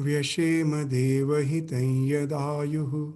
[0.02, 3.14] व्यशेम देवहितं यदायुः।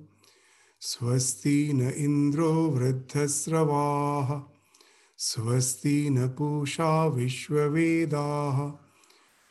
[0.80, 4.44] स्वस्ति न इन्द्रो वृद्धस्रवाः।
[5.18, 8.74] स्वस्ति न पूषा विश्ववेदाः।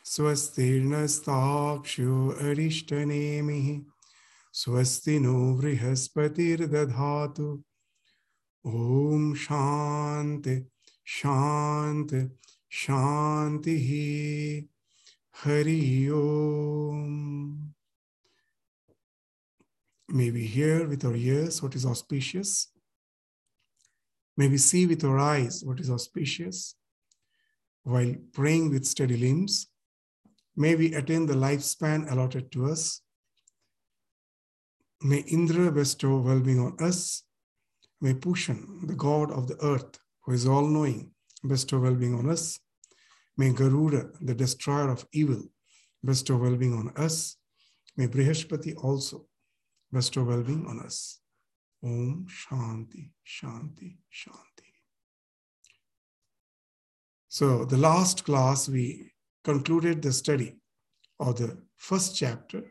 [0.03, 3.81] स्वस्तिर्नस्ताक्ष्यो अरिष्टनेमिः।
[4.53, 7.63] स्वस्ति नो बृहस्पतिर्दधातु।
[8.67, 10.69] ॐ शान्ति
[11.05, 12.29] शान्ति,
[12.71, 14.72] शान्तिः।
[15.35, 17.73] Hari Om.
[20.07, 22.67] May we hear with our ears what is auspicious.
[24.37, 26.75] May we see with our eyes what is auspicious.
[27.83, 29.67] While praying with steady limbs,
[30.55, 33.01] may we attain the lifespan allotted to us.
[35.01, 37.23] May Indra bestow well being on us.
[37.99, 41.11] May Pushan, the god of the earth, who is all knowing,
[41.45, 42.59] bestow well being on us.
[43.37, 45.43] May Garuda, the destroyer of evil,
[46.03, 47.37] bestow well being on us.
[47.97, 49.25] May Brihaspati also
[49.91, 51.19] bestow well being on us.
[51.83, 54.69] Om Shanti, Shanti, Shanti.
[57.27, 59.11] So, the last class we
[59.43, 60.55] concluded the study
[61.19, 62.63] of the first chapter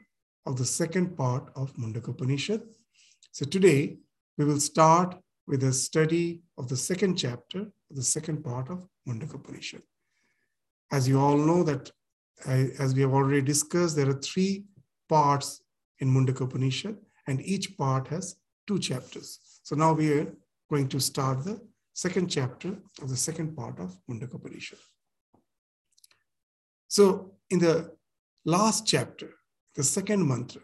[0.46, 2.62] of the second part of Mundaka Upanishad.
[3.33, 3.98] So, today
[4.38, 9.34] we will start with the study of the second chapter the second part of Mundaka
[9.34, 9.83] Upanishad.
[10.92, 11.90] As you all know that,
[12.46, 14.66] as we have already discussed, there are three
[15.08, 15.62] parts
[16.00, 18.36] in Mundaka Upanishad, and each part has
[18.67, 19.39] two chapters.
[19.62, 20.33] So now we are
[20.68, 21.61] going to start the
[21.94, 24.78] second chapter of the second part of Mundaka Upanishad.
[26.89, 27.92] So in the
[28.44, 29.30] last chapter,
[29.74, 30.62] the second mantra,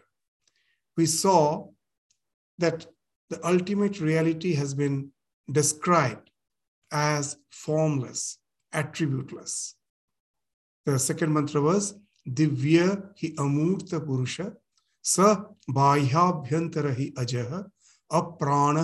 [0.95, 1.69] we saw
[2.59, 2.85] that
[3.29, 5.11] the ultimate reality has been
[5.51, 6.29] described
[6.91, 8.37] as formless,
[8.73, 9.73] attributeless.
[10.85, 11.95] The second mantra was
[12.27, 14.53] Divya hi amurta purusha
[15.01, 17.69] sa bahyabhyantara hi ajaha
[18.11, 18.77] अप्राण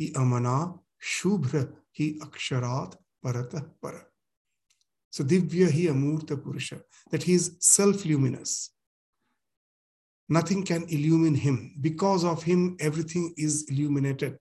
[0.00, 0.56] ही अमना
[1.00, 1.58] शुभ्र
[1.98, 4.00] ही अक्षरात परत पर
[5.10, 6.80] so divya hi amurta purusha
[7.10, 8.70] that he is self luminous
[10.28, 14.38] nothing can illumine him because of him everything is illuminated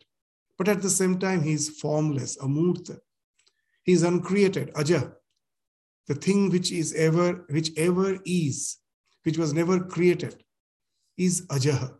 [0.57, 2.97] but at the same time he is formless amurta
[3.83, 5.01] he is uncreated aja
[6.07, 8.77] the thing which is ever which ever is
[9.23, 10.43] which was never created
[11.17, 11.91] is ajaha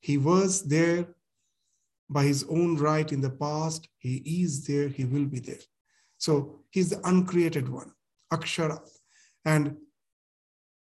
[0.00, 1.08] he was there
[2.08, 3.88] by his own right in the past.
[3.98, 5.64] He is there, he will be there.
[6.18, 7.92] So he's the uncreated one,
[8.32, 8.78] Akshara.
[9.44, 9.76] And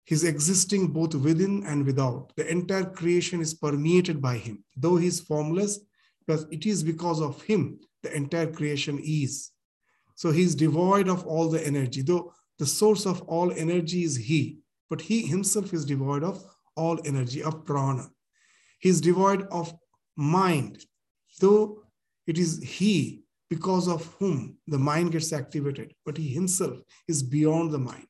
[0.05, 2.33] he's existing both within and without.
[2.37, 4.65] The entire creation is permeated by him.
[4.77, 5.81] Though he's formless,
[6.27, 9.51] but it is because of him the entire creation is.
[10.15, 14.59] So he's devoid of all the energy, though the source of all energy is he,
[14.91, 16.45] but he himself is devoid of
[16.77, 18.07] all energy, of prana.
[18.79, 19.73] He's devoid of
[20.15, 20.85] mind,
[21.41, 21.85] though
[22.27, 27.73] it is he because of whom the mind gets activated, but he himself is beyond
[27.73, 28.09] the mind.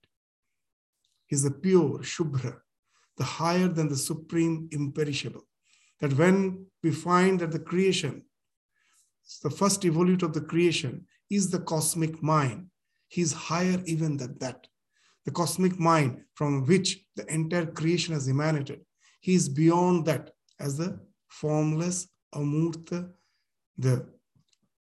[1.29, 2.57] He's the pure, Shubhra,
[3.19, 5.47] the higher than the supreme imperishable.
[6.01, 8.25] That when we find that the creation,
[9.45, 12.70] the first evolute of the creation, is the cosmic mind,
[13.11, 14.67] he's higher even than that.
[15.27, 18.81] The cosmic mind from which the entire creation has emanated,
[19.21, 20.99] he is beyond that as the
[21.29, 23.11] formless, amurta,
[23.77, 24.07] the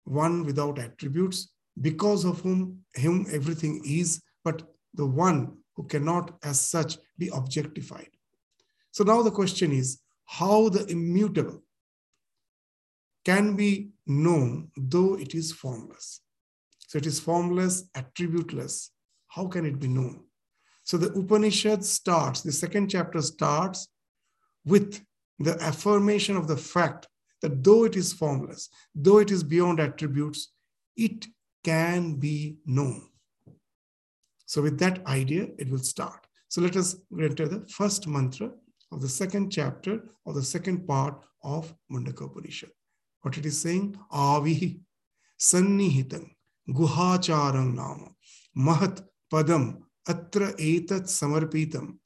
[0.04, 4.62] one without attributes, because of whom him everything is, but
[4.94, 8.10] the one who cannot as such be objectified.
[8.92, 11.62] So now the question is how the immutable
[13.24, 16.20] can be known though it is formless.
[16.90, 18.88] So it is formless, attributeless.
[19.28, 20.24] How can it be known?
[20.82, 23.86] So the Upanishad starts, the second chapter starts
[24.64, 25.00] with
[25.38, 27.06] the affirmation of the fact
[27.42, 30.50] that though it is formless, though it is beyond attributes,
[30.96, 31.28] it
[31.62, 33.08] can be known.
[34.46, 36.26] So, with that idea, it will start.
[36.48, 38.50] So, let us enter the first mantra
[38.90, 42.70] of the second chapter of the second part of Mundaka Upanishad.
[43.22, 43.96] What it is saying?
[44.12, 44.80] Avihi
[45.38, 46.30] sannihitam
[46.78, 48.08] guhacharang nama
[48.56, 49.02] mahat
[49.32, 51.98] padam atra etat samarpitam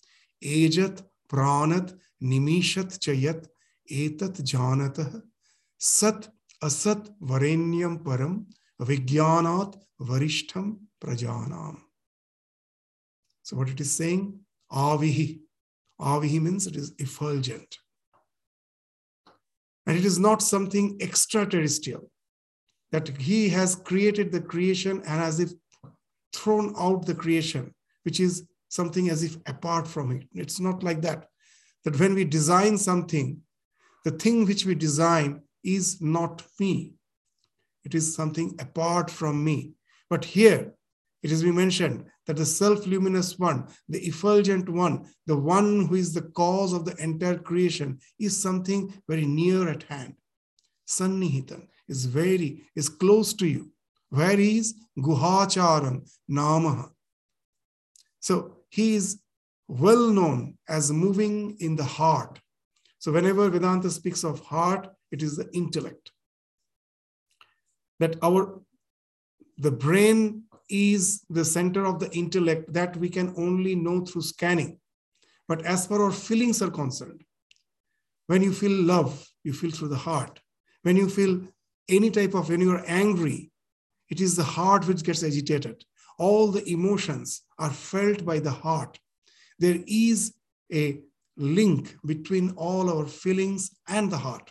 [0.43, 3.47] ejat pranat nimishat chayat
[3.91, 5.23] etat janatah
[5.79, 6.29] sat
[6.63, 8.47] asat varenyam param
[8.81, 11.77] vigyanat varishtham prajanam.
[13.43, 14.41] So what it is saying,
[14.73, 15.41] avihi.
[16.01, 17.79] Avihi means it is effulgent.
[19.87, 22.11] And it is not something extraterrestrial
[22.95, 25.51] that he has created the creation and as if
[26.33, 27.75] thrown out the creation,
[28.05, 30.29] which is something as if apart from it.
[30.33, 31.27] It's not like that.
[31.85, 33.41] That when we design something,
[34.05, 36.93] the thing which we design is not me.
[37.85, 39.73] It is something apart from me.
[40.09, 40.73] But here,
[41.25, 45.97] it has been mentioned that the self luminous one, the effulgent one, the one who
[45.97, 50.15] is the cause of the entire creation, is something very near at hand.
[50.87, 53.71] Sannihitan is very, is close to you.
[54.11, 56.91] Where is Guhacharan Namaha?
[58.21, 59.21] So he is
[59.69, 62.39] well known as moving in the heart.
[62.99, 66.11] So whenever Vedanta speaks of heart, it is the intellect.
[68.01, 68.61] That our
[69.59, 74.81] the brain is the center of the intellect that we can only know through scanning.
[75.47, 77.23] But as far our feelings are concerned,
[78.27, 80.41] when you feel love, you feel through the heart.
[80.83, 81.47] When you feel
[81.89, 83.51] any type of, when you're angry,
[84.11, 85.85] it is the heart which gets agitated.
[86.19, 88.99] All the emotions are felt by the heart.
[89.59, 90.35] There is
[90.73, 91.01] a
[91.37, 94.51] link between all our feelings and the heart.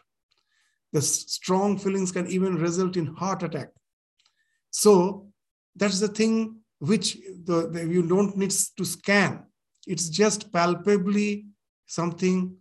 [0.91, 3.69] The strong feelings can even result in heart attack.
[4.69, 5.30] So
[5.75, 9.44] that's the thing which the, the, you don't need to scan.
[9.88, 11.47] It's just palpably
[11.88, 12.56] something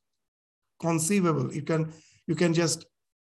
[0.81, 1.53] conceivable.
[1.53, 1.93] You can
[2.27, 2.87] you can just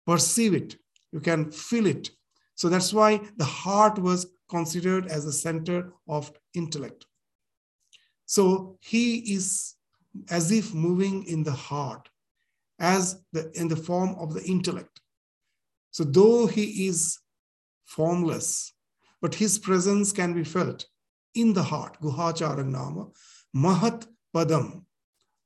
[0.05, 0.75] perceive it.
[1.11, 2.09] You can feel it.
[2.55, 7.05] So that's why the heart was considered as the center of intellect.
[8.25, 9.75] So he is
[10.29, 12.09] as if moving in the heart,
[12.79, 15.01] as the in the form of the intellect.
[15.91, 17.19] So though he is
[17.85, 18.73] formless,
[19.21, 20.85] but his presence can be felt
[21.35, 21.97] in the heart.
[22.01, 23.07] Guhachara Nama,
[23.55, 24.83] Mahat Padam,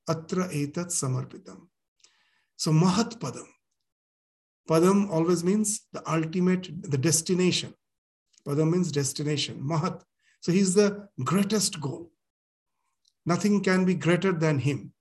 [0.09, 1.67] Atra Etat Samarpitam.
[2.55, 3.47] So Mahat Padam.
[4.69, 7.73] Padam always means the ultimate, the destination.
[8.47, 9.61] Padam means destination.
[9.61, 10.01] Mahat.
[10.41, 12.11] So he's the greatest goal.
[13.25, 14.93] Nothing can be greater than him.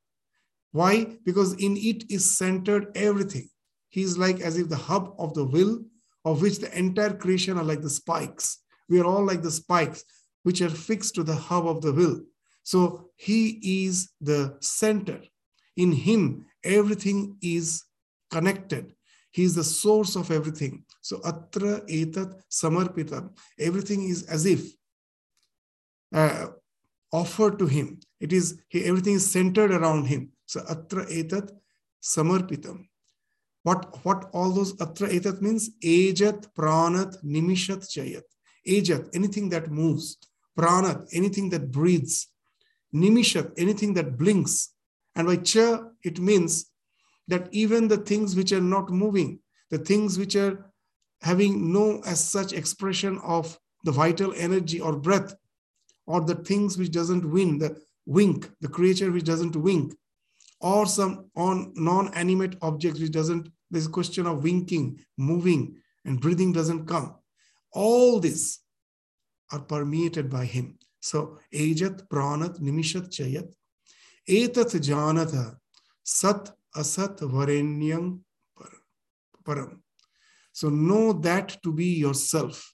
[0.72, 1.16] Why?
[1.25, 3.49] Because in it is centered everything.
[3.90, 5.84] He's like as if the hub of the will,
[6.25, 8.58] of which the entire creation are like the spikes.
[8.88, 10.05] We are all like the spikes
[10.43, 12.22] which are fixed to the hub of the will.
[12.64, 15.20] So he is the center.
[15.76, 17.84] In him, everything is
[18.31, 18.94] connected.
[19.34, 20.84] He is the source of everything.
[21.00, 23.36] So atra etat samarpitam.
[23.58, 24.62] Everything is as if
[26.14, 26.46] uh,
[27.12, 27.98] offered to him.
[28.20, 30.31] It is he, everything is centered around him.
[30.46, 31.50] So atra etat
[32.00, 32.86] samarpitam.
[33.64, 35.70] What, what all those atra etat means?
[35.82, 38.22] Ajat, pranat, nimishat, chayat.
[38.69, 40.16] Ajat, anything that moves.
[40.56, 42.28] Pranat, anything that breathes.
[42.94, 44.70] Nimishat, anything that blinks.
[45.16, 46.66] And by cha, it means
[47.29, 49.38] that even the things which are not moving,
[49.71, 50.71] the things which are
[51.23, 55.35] having no as such expression of the vital energy or breath,
[56.06, 59.94] or the things which doesn't win, the wink, the creature which doesn't wink,
[60.60, 66.87] or some on non-animate objects which doesn't, a question of winking, moving, and breathing doesn't
[66.87, 67.15] come.
[67.72, 68.60] All these
[69.51, 70.79] are permeated by him.
[71.01, 73.53] So, Ajat, Pranat, Nimishat, Chayat,
[74.29, 75.56] Etat Janata,
[76.03, 78.20] Sat, Asat, Varenyam,
[79.44, 79.78] Param.
[80.52, 82.72] So, know that to be yourself.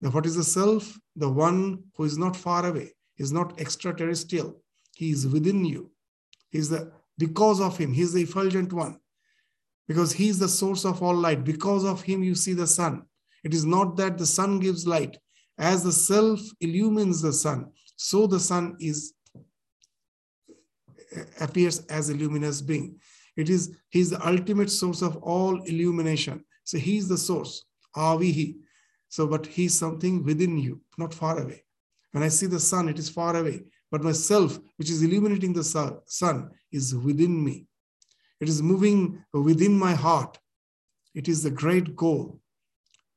[0.00, 0.98] Now, what is the self?
[1.16, 4.60] The one who is not far away, is not extraterrestrial.
[4.94, 5.90] He is within you.
[6.50, 8.98] He is the because of him, he is the effulgent one.
[9.86, 11.44] Because he is the source of all light.
[11.44, 13.02] Because of him, you see the sun.
[13.44, 15.18] It is not that the sun gives light.
[15.58, 19.12] As the self illumines the sun, so the sun is
[21.40, 22.98] appears as a luminous being.
[23.36, 26.44] It is he's the ultimate source of all illumination.
[26.64, 27.64] So he's the source.
[27.96, 28.56] Avihi.
[29.08, 31.64] So, but he's something within you, not far away.
[32.12, 33.64] When I see the sun, it is far away.
[33.90, 37.66] But myself, which is illuminating the sun, is within me.
[38.40, 40.38] It is moving within my heart.
[41.14, 42.40] It is the great goal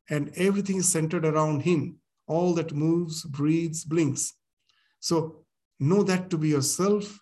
[0.09, 1.97] and everything is centered around him.
[2.27, 4.33] All that moves, breathes, blinks.
[4.99, 5.45] So
[5.79, 7.19] know that to be yourself,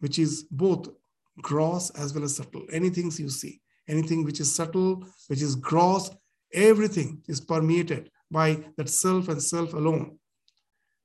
[0.00, 0.88] which is both
[1.40, 2.66] gross as well as subtle.
[2.72, 6.10] Anything you see, anything which is subtle, which is gross,
[6.52, 10.18] everything is permeated by that self and self alone,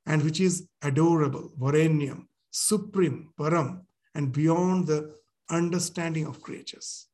[0.06, 3.82] and which is adorable, varenyam, supreme, param,
[4.14, 5.16] and beyond the
[5.50, 7.08] understanding of creatures.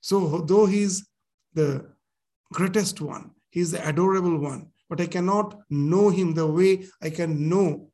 [0.00, 1.06] So, though he's
[1.54, 1.86] the
[2.52, 7.48] greatest one, he's the adorable one, but I cannot know him the way I can
[7.48, 7.89] know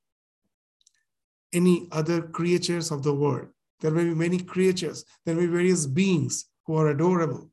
[1.56, 3.48] any other creatures of the world.
[3.80, 7.50] There may be many creatures, there may be various beings who are adorable.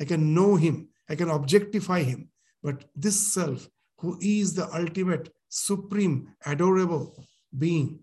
[0.00, 2.30] I can know him, I can objectify him,
[2.62, 3.68] but this self,
[3.98, 7.14] who is the ultimate, supreme, adorable
[7.56, 8.00] being,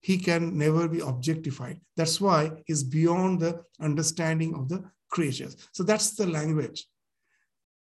[0.00, 1.80] he can never be objectified.
[1.96, 5.56] That's why he's beyond the understanding of the creatures.
[5.72, 6.86] So that's the language.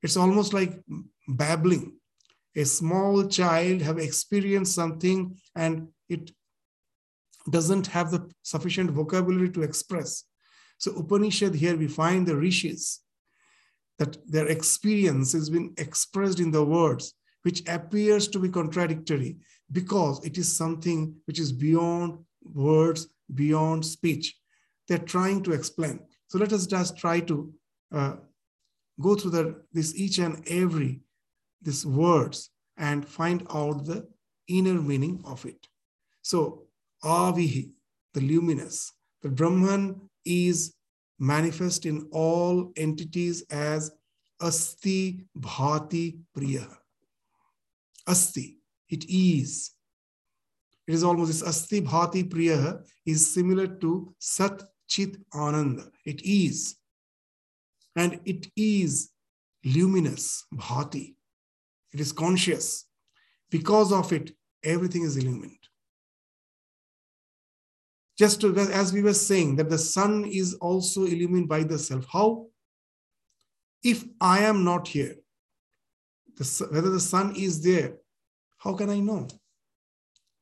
[0.01, 0.79] It's almost like
[1.27, 1.97] babbling.
[2.55, 6.31] A small child have experienced something and it
[7.49, 10.23] doesn't have the sufficient vocabulary to express.
[10.77, 13.01] So Upanishad here we find the rishis
[13.99, 19.37] that their experience has been expressed in the words, which appears to be contradictory
[19.71, 24.35] because it is something which is beyond words, beyond speech.
[24.87, 25.99] They're trying to explain.
[26.27, 27.53] So let us just try to
[27.91, 28.15] uh,
[29.01, 31.01] go through the, this each and every
[31.61, 34.07] these words and find out the
[34.47, 35.67] inner meaning of it.
[36.27, 36.63] So
[37.05, 37.71] avihi,
[38.13, 38.91] the luminous,
[39.21, 40.73] the Brahman is
[41.19, 43.91] manifest in all entities as
[44.41, 46.67] asti bhati priya.
[48.05, 48.57] Asti,
[48.89, 49.71] it is.
[50.85, 55.89] It is almost this asti bhati priya is similar to sat chit ananda.
[56.03, 56.75] It is.
[57.95, 59.11] And it is
[59.63, 61.15] luminous, bhati.
[61.93, 62.83] It is conscious.
[63.49, 65.66] Because of it, everything is illumined.
[68.17, 72.05] Just to, as we were saying, that the sun is also illumined by the self.
[72.11, 72.47] How?
[73.83, 75.15] If I am not here,
[76.35, 77.93] the, whether the sun is there,
[78.57, 79.27] how can I know?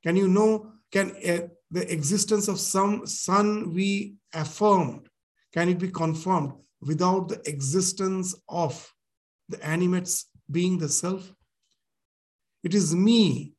[0.03, 0.72] Can you know?
[0.91, 5.10] Can uh, the existence of some sun be affirmed?
[5.53, 8.94] Can it be confirmed without the existence of
[9.50, 11.34] the animates being the self?
[12.63, 13.53] It is me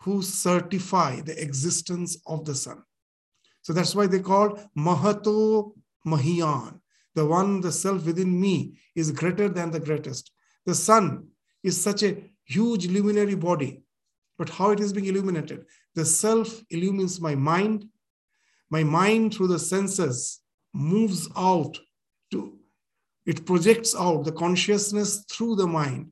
[0.00, 2.82] who certify the existence of the sun.
[3.68, 5.74] So that's why they call Mahato
[6.06, 6.80] Mahiyan.
[7.14, 10.32] The one, the self within me, is greater than the greatest.
[10.64, 11.26] The sun
[11.62, 13.82] is such a huge luminary body.
[14.38, 15.66] But how it is being illuminated?
[15.94, 17.84] The self illumines my mind.
[18.70, 20.40] My mind, through the senses,
[20.72, 21.78] moves out
[22.30, 22.56] to,
[23.26, 26.10] it projects out the consciousness through the mind,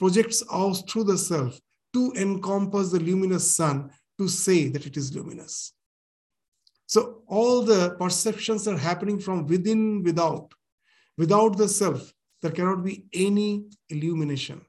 [0.00, 1.60] projects out through the self
[1.92, 5.74] to encompass the luminous sun to say that it is luminous.
[6.92, 10.52] So all the perceptions are happening from within, without.
[11.16, 14.60] Without the self, there cannot be any illumination.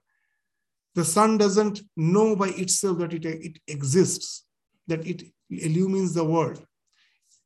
[0.96, 4.46] The sun doesn't know by itself that it, it exists,
[4.88, 6.66] that it illumines the world.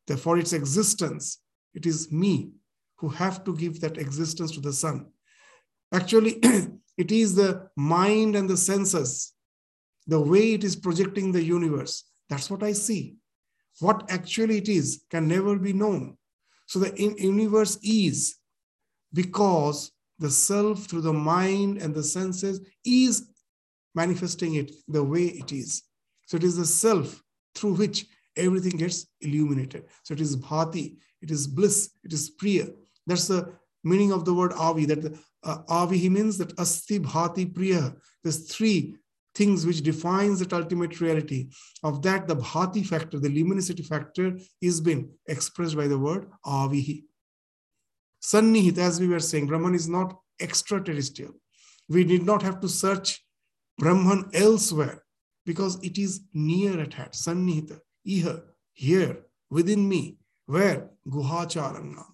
[0.05, 1.39] Therefore, its existence,
[1.74, 2.51] it is me
[2.98, 5.07] who have to give that existence to the sun.
[5.91, 6.34] Actually,
[6.98, 9.34] it is the mind and the senses,
[10.05, 12.03] the way it is projecting the universe.
[12.29, 13.15] That's what I see.
[13.79, 16.17] What actually it is can never be known.
[16.65, 18.36] So the universe is
[19.13, 23.29] because the self through the mind and the senses is
[23.96, 25.84] manifesting it the way it is.
[26.25, 27.22] So it is the self
[27.55, 28.05] through which
[28.36, 29.86] everything gets illuminated.
[30.03, 32.67] So it is bhati, it is bliss, it is priya.
[33.05, 33.53] That's the
[33.84, 34.86] meaning of the word avi.
[34.86, 37.96] That the, uh, avi means that asti bhati priya.
[38.24, 38.98] There's three
[39.38, 41.50] things which defines that ultimate reality.
[41.84, 47.03] Of that, the bhati factor, the luminosity factor, is being expressed by the word avihi.
[48.22, 51.34] Sannihit, as we were saying, Brahman is not extraterrestrial.
[51.88, 53.24] We did not have to search
[53.77, 55.03] Brahman elsewhere
[55.46, 57.12] because it is near at hand.
[57.12, 58.41] Sannihita, iha,
[58.74, 60.17] here, within me,
[60.48, 62.06] where Guhacharangam.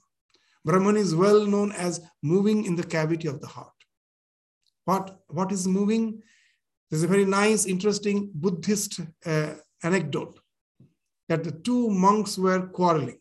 [0.66, 3.72] Brahman is well known as moving in the cavity of the heart.
[4.86, 6.22] What, what is moving?
[6.94, 10.40] There's a very nice, interesting Buddhist uh, anecdote
[11.28, 13.18] that the two monks were quarreling.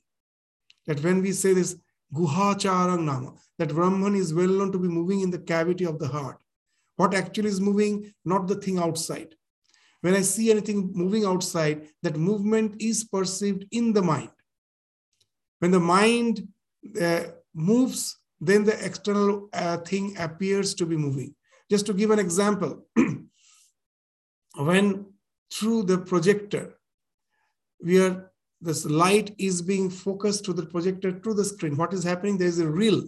[0.87, 1.77] That when we say this
[2.15, 6.07] Guhacharang Nama, that Brahman is well known to be moving in the cavity of the
[6.07, 6.37] heart.
[6.97, 9.37] What actually is moving, not the thing outside.
[10.03, 14.33] When I see anything moving outside, that movement is perceived in the mind.
[15.61, 16.47] When the mind
[17.01, 17.23] uh,
[17.55, 21.35] moves, then the external uh, thing appears to be moving.
[21.71, 22.87] Just to give an example,
[24.57, 25.07] when
[25.53, 26.75] through the projector,
[27.83, 31.77] we are this light is being focused to the projector to the screen.
[31.77, 32.39] What is happening?
[32.39, 33.03] There is a reel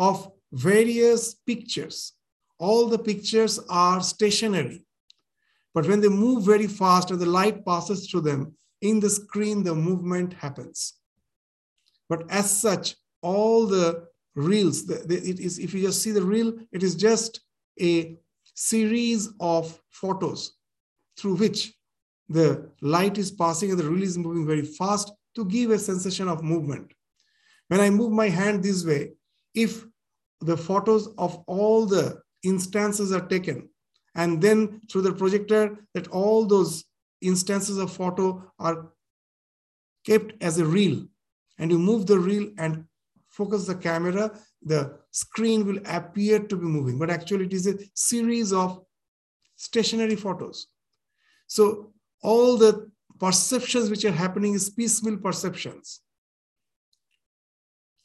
[0.00, 2.14] of various pictures.
[2.58, 4.84] All the pictures are stationary.
[5.74, 9.62] But when they move very fast and the light passes through them, in the screen,
[9.62, 10.94] the movement happens.
[12.08, 16.22] But as such, all the reels, the, the, it is, if you just see the
[16.22, 17.40] reel, it is just
[17.80, 18.18] a
[18.54, 20.56] series of photos
[21.16, 21.74] through which
[22.28, 26.28] the light is passing and the reel is moving very fast to give a sensation
[26.28, 26.92] of movement.
[27.68, 29.12] When I move my hand this way,
[29.54, 29.84] if
[30.40, 33.68] the photos of all the instances are taken,
[34.14, 36.84] and then through the projector, that all those
[37.20, 38.92] instances of photo are
[40.04, 41.06] kept as a reel,
[41.58, 42.84] and you move the reel and
[43.32, 44.30] focus the camera,
[44.62, 48.84] the screen will appear to be moving, but actually it is a series of
[49.56, 50.68] stationary photos.
[51.46, 56.00] So all the perceptions which are happening is piecemeal perceptions.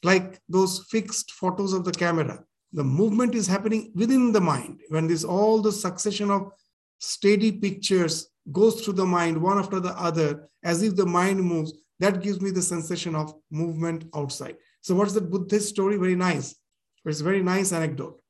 [0.03, 2.43] Like those fixed photos of the camera.
[2.73, 4.81] The movement is happening within the mind.
[4.89, 6.51] When this all the succession of
[6.99, 11.73] steady pictures goes through the mind one after the other, as if the mind moves,
[11.99, 14.57] that gives me the sensation of movement outside.
[14.87, 15.97] So what's the Buddhist story?
[15.97, 16.55] Very nice.
[17.03, 18.21] It's a very nice anecdote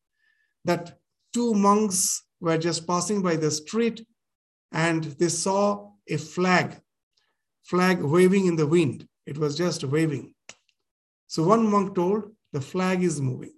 [0.66, 0.98] that
[1.32, 4.04] two monks were just passing by the street
[4.72, 6.76] and they saw a flag,
[7.64, 9.08] flag waving in the wind.
[9.28, 10.34] It was just waving.
[11.28, 13.54] So one monk told, the flag is moving.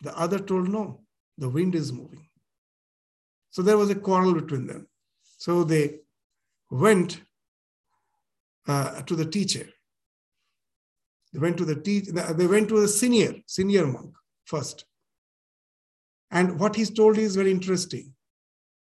[0.00, 1.02] The other told, no,
[1.38, 2.26] the wind is moving.
[3.50, 4.88] So there was a quarrel between them.
[5.38, 6.00] So they
[6.72, 7.20] went
[8.66, 9.68] uh, to the teacher.
[11.36, 12.06] They went to the teach.
[12.06, 14.14] They went to the senior senior monk
[14.46, 14.86] first.
[16.30, 18.14] And what he's told is very interesting.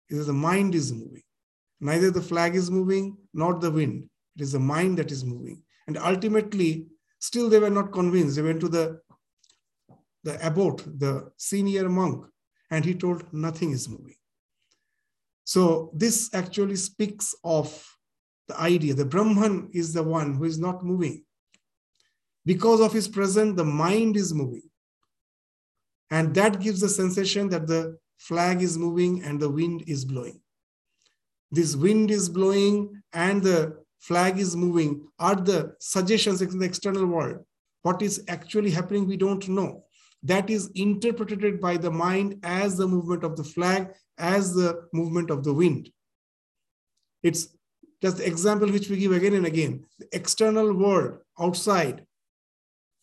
[0.09, 1.23] Is the mind is moving.
[1.79, 4.07] Neither the flag is moving nor the wind.
[4.35, 5.63] It is the mind that is moving.
[5.87, 6.85] And ultimately,
[7.17, 8.35] still they were not convinced.
[8.35, 9.01] They went to the
[10.23, 12.27] the abbot, the senior monk,
[12.69, 14.17] and he told nothing is moving.
[15.45, 17.67] So this actually speaks of
[18.47, 18.93] the idea.
[18.93, 21.25] The Brahman is the one who is not moving.
[22.45, 24.69] Because of his presence, the mind is moving.
[26.11, 30.39] And that gives the sensation that the flag is moving and the wind is blowing
[31.55, 37.05] this wind is blowing and the flag is moving are the suggestions in the external
[37.05, 37.39] world.
[37.81, 39.83] What is actually happening, we don't know.
[40.23, 45.29] That is interpreted by the mind as the movement of the flag, as the movement
[45.29, 45.89] of the wind.
[47.21, 47.47] It's
[48.01, 49.85] just the example which we give again and again.
[49.99, 52.05] The external world outside,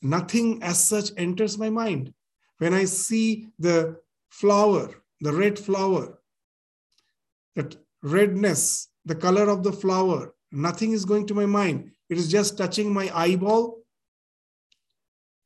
[0.02, 2.12] nothing as such enters my mind.
[2.58, 3.96] When I see the
[4.30, 6.18] flower, the red flower,
[7.56, 11.92] that redness, the color of the flower, nothing is going to my mind.
[12.08, 13.78] It is just touching my eyeball.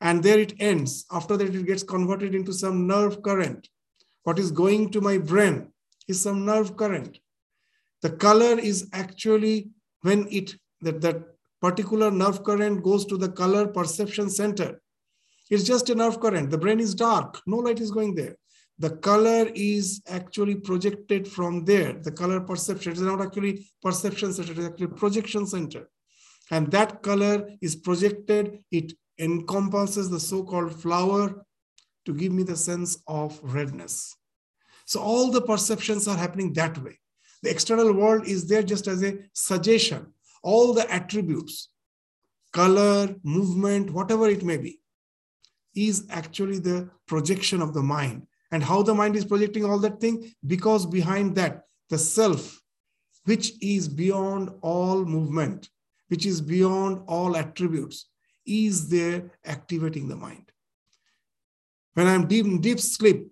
[0.00, 1.06] And there it ends.
[1.10, 3.68] After that, it gets converted into some nerve current.
[4.24, 5.72] What is going to my brain
[6.08, 7.18] is some nerve current.
[8.02, 9.70] The color is actually
[10.02, 14.80] when it that, that particular nerve current goes to the color perception center.
[15.50, 16.50] It's just a nerve current.
[16.50, 18.36] The brain is dark, no light is going there
[18.78, 21.94] the color is actually projected from there.
[21.94, 25.88] The color perception is not actually perception center, it is actually projection center.
[26.50, 31.46] And that color is projected, it encompasses the so-called flower
[32.04, 34.14] to give me the sense of redness.
[34.84, 36.98] So all the perceptions are happening that way.
[37.42, 40.12] The external world is there just as a suggestion.
[40.46, 41.70] All the attributes,
[42.52, 44.78] color, movement, whatever it may be,
[45.74, 48.26] is actually the projection of the mind.
[48.52, 50.32] And how the mind is projecting all that thing?
[50.46, 52.60] Because behind that the self
[53.24, 55.68] which is beyond all movement
[56.08, 58.06] which is beyond all attributes
[58.46, 60.52] is there activating the mind.
[61.94, 63.28] When i'm deep in deep sleep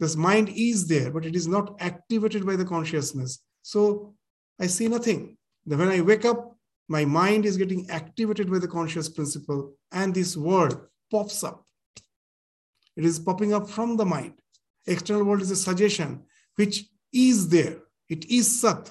[0.00, 3.40] this mind is there but it is not activated by the consciousness.
[3.62, 4.14] So
[4.58, 6.56] i see nothing then when i wake up
[6.88, 10.78] my mind is getting activated by the conscious principle and this world
[11.10, 11.64] pops up
[12.96, 14.34] it is popping up from the mind.
[14.86, 16.24] External world is a suggestion
[16.56, 17.78] which is there.
[18.08, 18.90] It is Sat.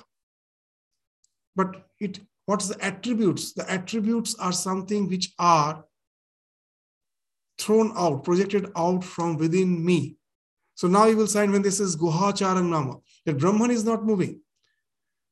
[1.56, 3.54] But it what's the attributes?
[3.54, 5.86] The attributes are something which are
[7.60, 10.16] thrown out, projected out from within me.
[10.76, 14.42] So now you will find when this is Guhacharang Nama, that Brahman is not moving.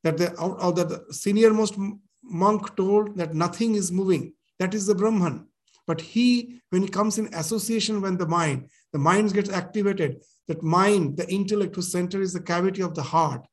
[0.04, 1.76] That the out, out that the senior most
[2.24, 4.34] monk told that nothing is moving.
[4.60, 5.48] That is the Brahman.
[5.88, 10.22] But he, when he comes in association with the mind, the mind gets activated.
[10.48, 13.46] That mind, the intellect whose center is the cavity of the heart,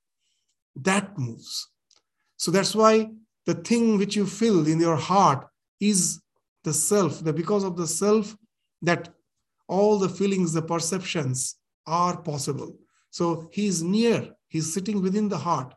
[0.76, 1.68] that moves.
[2.36, 3.10] So that's why
[3.46, 5.46] the thing which you feel in your heart
[5.80, 6.20] is
[6.64, 7.20] the self.
[7.20, 8.36] That because of the self,
[8.82, 9.08] that
[9.68, 11.56] all the feelings, the perceptions
[11.86, 12.76] are possible.
[13.10, 15.74] So he's near, he's sitting within the heart,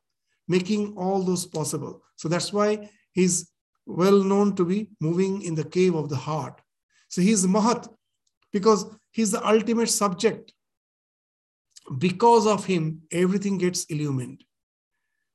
[0.50, 2.04] making all those possible.
[2.18, 3.52] So that's why He's
[3.86, 6.62] well known to be moving in the cave of the heart.
[7.10, 7.88] So he's Mahat
[8.54, 10.54] because he's the ultimate subject.
[11.98, 14.44] Because of him, everything gets illumined.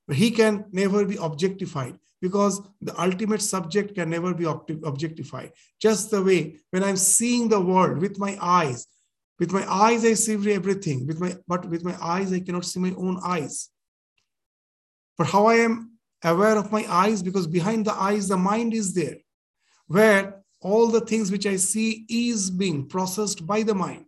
[0.07, 5.53] But he can never be objectified because the ultimate subject can never be objectified.
[5.81, 8.87] Just the way when I'm seeing the world with my eyes,
[9.41, 12.79] with my eyes I see everything, with my but with my eyes I cannot see
[12.81, 13.69] my own eyes.
[15.17, 18.95] But how I am aware of my eyes because behind the eyes the mind is
[18.95, 19.17] there,
[19.87, 24.07] where all the things which I see is being processed by the mind.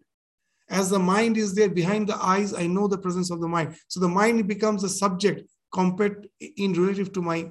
[0.68, 3.76] As the mind is there behind the eyes, I know the presence of the mind.
[3.88, 7.50] So the mind becomes a subject compared in relative to my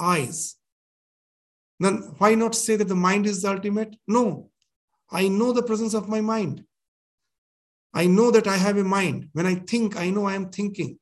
[0.00, 0.56] eyes.
[1.78, 3.94] Then why not say that the mind is the ultimate?
[4.08, 4.50] No,
[5.10, 6.64] I know the presence of my mind.
[7.94, 9.28] I know that I have a mind.
[9.32, 10.98] When I think, I know I am thinking.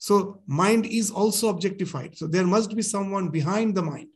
[0.00, 2.16] So mind is also objectified.
[2.16, 4.08] So there must be someone behind the mind.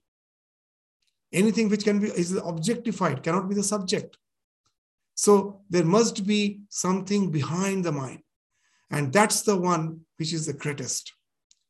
[1.30, 4.16] Anything which can be is objectified cannot be the subject.
[5.14, 8.20] So there must be something behind the mind.
[8.90, 11.12] And that's the one which is the greatest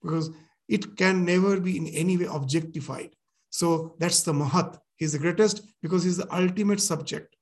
[0.00, 0.30] because
[0.68, 3.10] it can never be in any way objectified.
[3.50, 4.78] So that's the Mahat.
[4.96, 7.34] He's the greatest because he's the ultimate subject.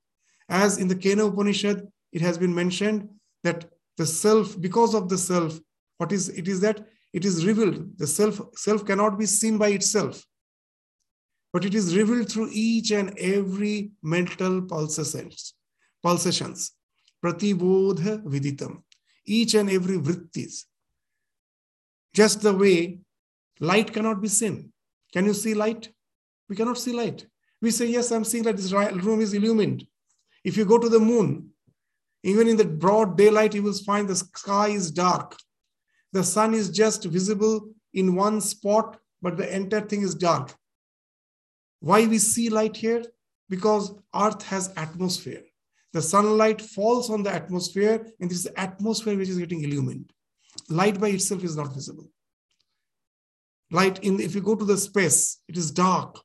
[0.49, 3.09] As in the Kena Upanishad, it has been mentioned
[3.43, 3.65] that
[3.97, 5.59] the self, because of the self,
[6.03, 7.97] what is it is that it is revealed.
[7.97, 10.25] The self, self cannot be seen by itself,
[11.53, 15.53] but it is revealed through each and every mental pulsations.
[16.03, 16.71] Pulsations.
[17.23, 18.81] Pratibodha viditam.
[19.25, 20.65] Each and every vrittis.
[22.13, 22.99] Just the way
[23.61, 24.73] light cannot be seen.
[25.13, 25.89] Can you see light?
[26.49, 27.25] We cannot see light.
[27.61, 29.87] We say, yes, I'm seeing that this room is illumined.
[30.43, 31.51] If you go to the moon,
[32.23, 35.37] even in the broad daylight, you will find the sky is dark.
[36.13, 40.53] The sun is just visible in one spot, but the entire thing is dark.
[41.79, 43.03] Why we see light here?
[43.49, 45.43] Because Earth has atmosphere.
[45.91, 50.11] The sunlight falls on the atmosphere, and this is the atmosphere which is getting illumined.
[50.69, 52.07] Light by itself is not visible.
[53.71, 56.19] Light in if you go to the space, it is dark.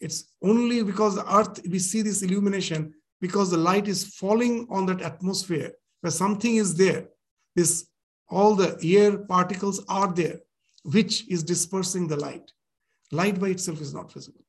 [0.00, 4.86] It's only because the earth, we see this illumination because the light is falling on
[4.86, 7.08] that atmosphere where something is there.
[7.54, 7.89] This
[8.30, 10.40] all the air particles are there,
[10.82, 12.52] which is dispersing the light.
[13.12, 14.44] Light by itself is not visible.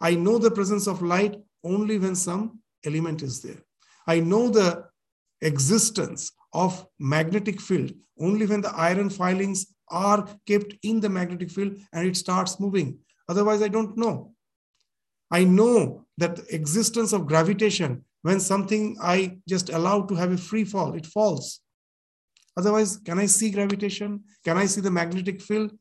[0.00, 3.62] I know the presence of light only when some element is there.
[4.06, 4.84] I know the
[5.42, 11.76] existence of magnetic field only when the iron filings are kept in the magnetic field
[11.92, 12.98] and it starts moving.
[13.28, 14.32] Otherwise, I don't know.
[15.30, 20.64] I know that existence of gravitation, when something I just allow to have a free
[20.64, 21.60] fall, it falls.
[22.56, 24.24] Otherwise, can I see gravitation?
[24.44, 25.72] Can I see the magnetic field?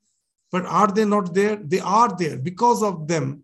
[0.52, 1.56] But are they not there?
[1.56, 2.38] They are there.
[2.38, 3.44] Because of them,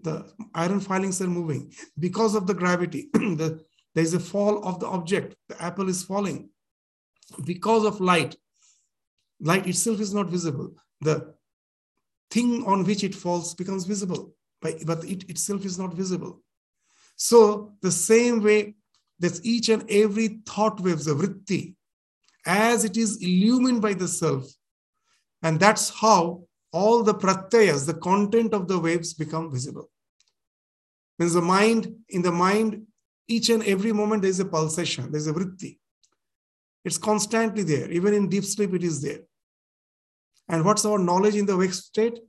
[0.00, 1.72] the iron filings are moving.
[1.98, 5.34] Because of the gravity, the, there is a fall of the object.
[5.48, 6.50] The apple is falling.
[7.44, 8.36] Because of light,
[9.40, 10.74] light itself is not visible.
[11.00, 11.34] The
[12.30, 16.42] thing on which it falls becomes visible but it itself is not visible.
[17.16, 18.74] So the same way
[19.18, 21.74] that each and every thought waves, the vritti,
[22.46, 24.44] as it is illumined by the self,
[25.42, 29.90] and that's how all the pratyayas, the content of the waves become visible.
[31.18, 32.86] Means the mind, in the mind,
[33.28, 35.78] each and every moment there's a pulsation, there's a vritti.
[36.84, 37.90] It's constantly there.
[37.90, 39.20] Even in deep sleep, it is there.
[40.48, 42.20] And what's our knowledge in the wake state?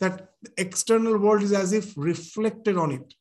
[0.00, 3.14] that the external world is as if reflected on it.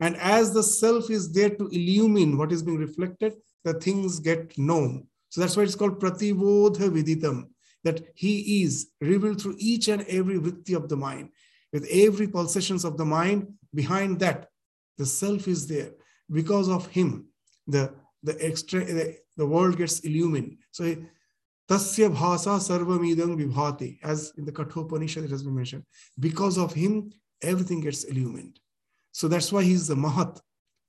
[0.00, 4.58] And as the self is there to illumine what is being reflected, the things get
[4.58, 5.06] known.
[5.34, 7.48] So that's why it's called Pratibodha Viditam,
[7.82, 11.30] that he is revealed through each and every vritti of the mind.
[11.72, 14.46] With every pulsations of the mind, behind that,
[14.96, 15.90] the self is there.
[16.30, 17.26] Because of him,
[17.66, 17.92] the,
[18.22, 20.58] the extra the, the world gets illumined.
[20.70, 20.84] So
[21.68, 25.82] Tasya bhasa sarvamidam vibhati, as in the Kathopanishad it has been mentioned.
[26.20, 27.10] Because of him,
[27.42, 28.60] everything gets illumined.
[29.10, 30.40] So that's why he's the Mahat.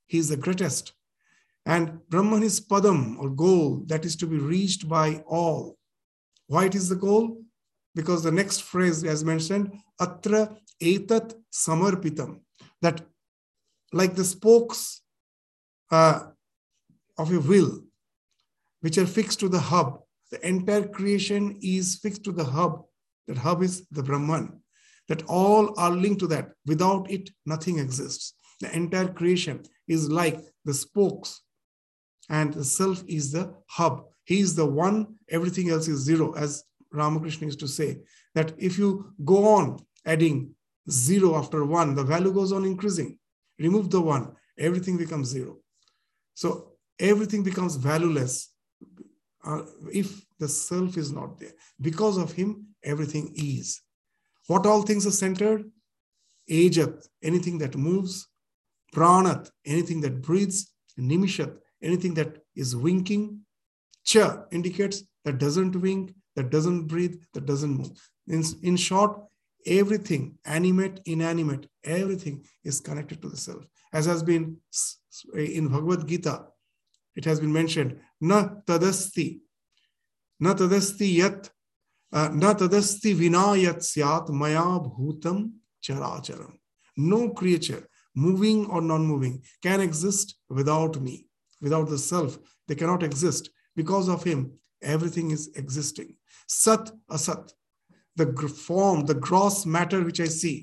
[0.05, 0.93] He's the greatest.
[1.65, 5.77] And Brahman is Padam or goal that is to be reached by all.
[6.47, 7.41] Why it is the goal?
[7.95, 12.41] Because the next phrase, as mentioned, Atra etat samarpitam.
[12.81, 13.01] That
[13.93, 15.01] like the spokes
[15.91, 16.27] uh,
[17.17, 17.79] of a wheel,
[18.81, 20.01] which are fixed to the hub,
[20.31, 22.83] the entire creation is fixed to the hub.
[23.27, 24.61] That hub is the Brahman.
[25.07, 26.49] That all are linked to that.
[26.65, 28.33] Without it, nothing exists.
[28.59, 31.41] The entire creation is like the spokes,
[32.29, 34.05] and the self is the hub.
[34.25, 37.99] He is the one, everything else is zero, as Ramakrishna used to say
[38.33, 40.51] that if you go on adding
[40.89, 43.17] zero after one, the value goes on increasing.
[43.59, 45.57] Remove the one, everything becomes zero.
[46.33, 48.49] So everything becomes valueless
[49.45, 51.53] uh, if the self is not there.
[51.79, 53.81] Because of him, everything is.
[54.47, 55.71] What all things are centered?
[56.49, 58.27] Ajat, anything that moves.
[58.93, 60.71] Pranat, anything that breathes.
[60.99, 63.23] Nimishat, anything that is winking.
[64.03, 67.97] Cha indicates that doesn't wink, that doesn't breathe, that doesn't move.
[68.27, 69.19] In, in short,
[69.65, 73.63] everything, animate, inanimate, everything is connected to the self.
[73.93, 74.57] As has been
[75.33, 76.45] in Bhagavad Gita,
[77.15, 79.39] it has been mentioned, na tadasti,
[80.39, 81.49] na tadasti yat,
[82.11, 86.53] uh, na tadasti vinayat syat maya bhutam characharam.
[86.97, 91.27] No creature, moving or non-moving, can exist without me,
[91.65, 92.31] without the self.
[92.67, 93.49] They cannot exist.
[93.75, 94.39] Because of him,
[94.81, 96.15] everything is existing.
[96.47, 97.51] Sat, asat,
[98.15, 98.27] the
[98.67, 100.57] form, the gross matter which I see.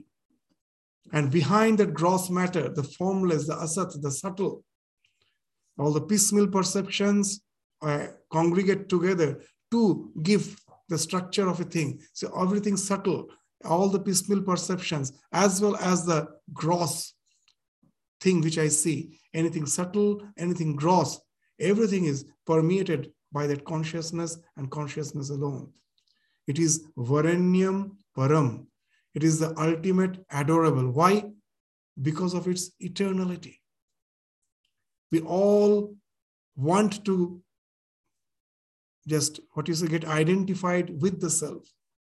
[1.12, 4.64] And behind that gross matter, the formless, the asat, the subtle,
[5.78, 7.42] all the piecemeal perceptions
[7.82, 9.30] uh, congregate together
[9.72, 10.44] to give
[10.88, 12.00] the structure of a thing.
[12.12, 13.20] So everything subtle,
[13.64, 17.14] all the piecemeal perceptions, as well as the gross
[18.22, 21.20] thing which I see, anything subtle, anything gross,
[21.60, 25.72] everything is permeated by that consciousness and consciousness alone.
[26.46, 28.66] It is Varanyam Param.
[29.14, 30.90] It is the ultimate adorable.
[30.90, 31.30] Why?
[32.00, 33.56] Because of its eternality.
[35.10, 35.94] We all
[36.56, 37.42] want to
[39.06, 41.68] just, what you say, get identified with the self.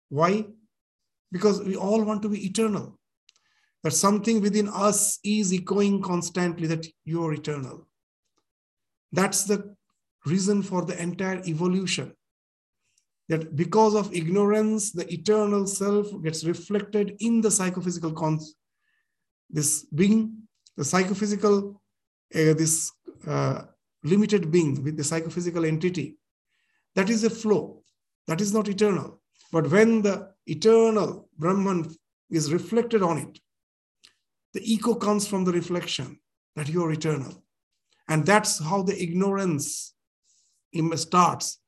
[0.10, 0.46] Why?
[1.32, 3.00] Because we all want to be eternal.
[3.86, 7.88] That something within us is echoing constantly that you are eternal.
[9.12, 9.76] That's the
[10.26, 12.12] reason for the entire evolution
[13.30, 18.56] that because of ignorance, the eternal self gets reflected in the psychophysical cons.
[19.52, 21.80] This being, the psychophysical,
[22.34, 22.92] uh, this
[23.28, 23.66] uh,
[24.04, 26.18] limited being with the psychophysical entity,
[26.96, 27.84] that is a flow.
[28.26, 29.22] That is not eternal.
[29.52, 31.96] But when the eternal Brahman
[32.32, 33.40] is reflected on it,
[34.56, 36.18] the echo comes from the reflection
[36.56, 37.44] that you are eternal.
[38.08, 39.94] And that's how the ignorance
[40.96, 41.60] starts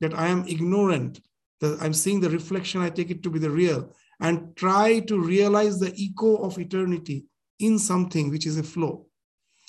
[0.00, 1.20] that I am ignorant,
[1.60, 5.20] that I'm seeing the reflection, I take it to be the real, and try to
[5.20, 7.26] realize the echo of eternity
[7.60, 9.06] in something which is a flow.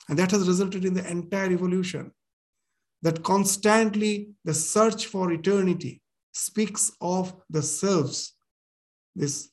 [0.10, 2.12] And that has resulted in the entire evolution.
[3.04, 6.02] That constantly the search for eternity
[6.34, 8.34] speaks of the selves,
[9.16, 9.50] this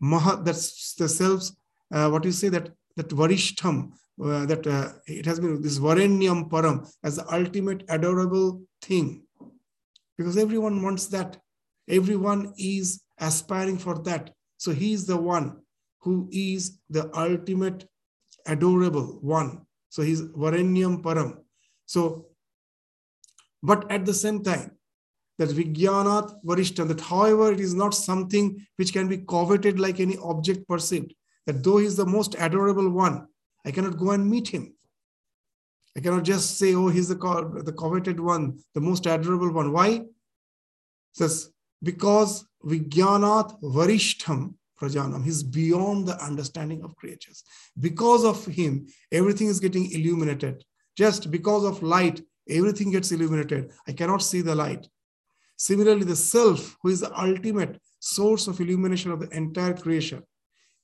[0.00, 1.56] maha, that's the selves,
[1.94, 3.92] uh, what you say that that varishtham,
[4.24, 9.24] uh, that uh, it has been this varenyam param as the ultimate adorable thing
[10.18, 11.36] because everyone wants that.
[11.88, 14.30] Everyone is aspiring for that.
[14.56, 15.58] So he is the one
[16.00, 17.88] who is the ultimate
[18.46, 19.66] adorable one.
[19.88, 21.38] So he's Varenyam Param.
[21.86, 22.26] So,
[23.62, 24.72] but at the same time,
[25.38, 30.16] that Vijnanat Varishtham, that however it is not something which can be coveted like any
[30.18, 31.12] object perceived,
[31.46, 33.26] that though he is the most adorable one,
[33.64, 34.74] I cannot go and meet him.
[35.96, 39.72] I cannot just say, oh, he's the, co- the coveted one, the most adorable one.
[39.72, 39.88] Why?
[39.88, 40.06] It
[41.12, 41.50] says,
[41.82, 47.44] because Vijnanat Varishtham Prajanam, he's beyond the understanding of creatures.
[47.78, 50.64] Because of him, everything is getting illuminated.
[50.96, 53.70] Just because of light, everything gets illuminated.
[53.86, 54.88] I cannot see the light.
[55.56, 60.22] Similarly, the self, who is the ultimate source of illumination of the entire creation,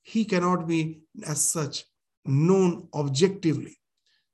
[0.03, 1.85] he cannot be as such
[2.25, 3.77] known objectively.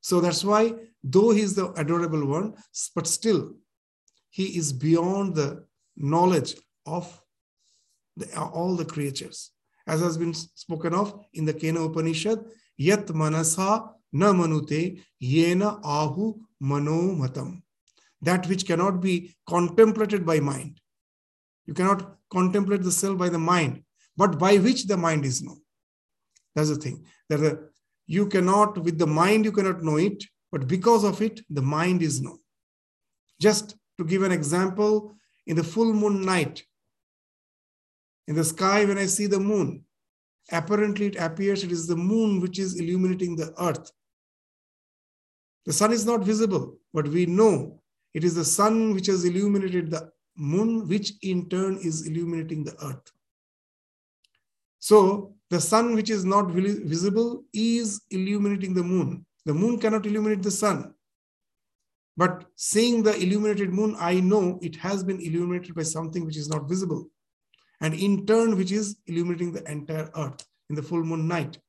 [0.02, 2.54] So that's why, though he is the adorable one,
[2.96, 3.56] but still
[4.30, 7.22] he is beyond the knowledge of
[8.16, 9.52] the, all the creatures.
[9.86, 12.40] As has been spoken of in the Kena Upanishad,
[12.78, 17.64] Yat Manasa Na Manute Yena Ahu Mano Matam.
[18.22, 20.80] That which cannot be contemplated by mind.
[21.66, 23.84] You cannot contemplate the self by the mind,
[24.18, 25.62] but by which the mind is known.
[26.56, 27.06] That's the thing.
[27.30, 27.70] That
[28.08, 32.02] you cannot, with the mind, you cannot know it, but because of it, the mind
[32.02, 32.40] is known.
[33.40, 36.64] Just to give an example, in the full moon night,
[38.28, 39.86] in the sky, when I see the moon,
[40.52, 43.92] apparently it appears it is the moon which is illuminating the earth.
[45.66, 47.82] The sun is not visible, but we know
[48.14, 52.76] it is the sun which has illuminated the moon, which in turn is illuminating the
[52.84, 53.12] earth.
[54.80, 59.26] So the sun, which is not visible, is illuminating the moon.
[59.46, 60.94] The moon cannot illuminate the sun.
[62.18, 66.50] But seeing the illuminated moon, I know it has been illuminated by something which is
[66.50, 67.10] not visible.
[67.80, 71.60] And in turn, which is illuminating the entire earth in the full moon night.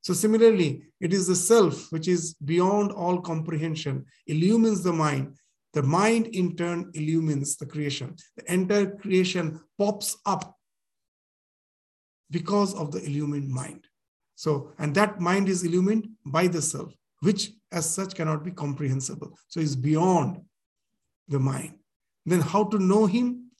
[0.00, 5.36] So, similarly, it is the self which is beyond all comprehension, illumines the mind.
[5.74, 8.16] The mind, in turn, illumines the creation.
[8.36, 10.55] The entire creation pops up
[12.30, 13.86] because of the illumined mind.
[14.34, 19.38] So, and that mind is illumined by the self, which as such cannot be comprehensible.
[19.48, 20.42] So, is beyond
[21.28, 21.78] the mind.
[22.24, 23.50] Then, how to know him?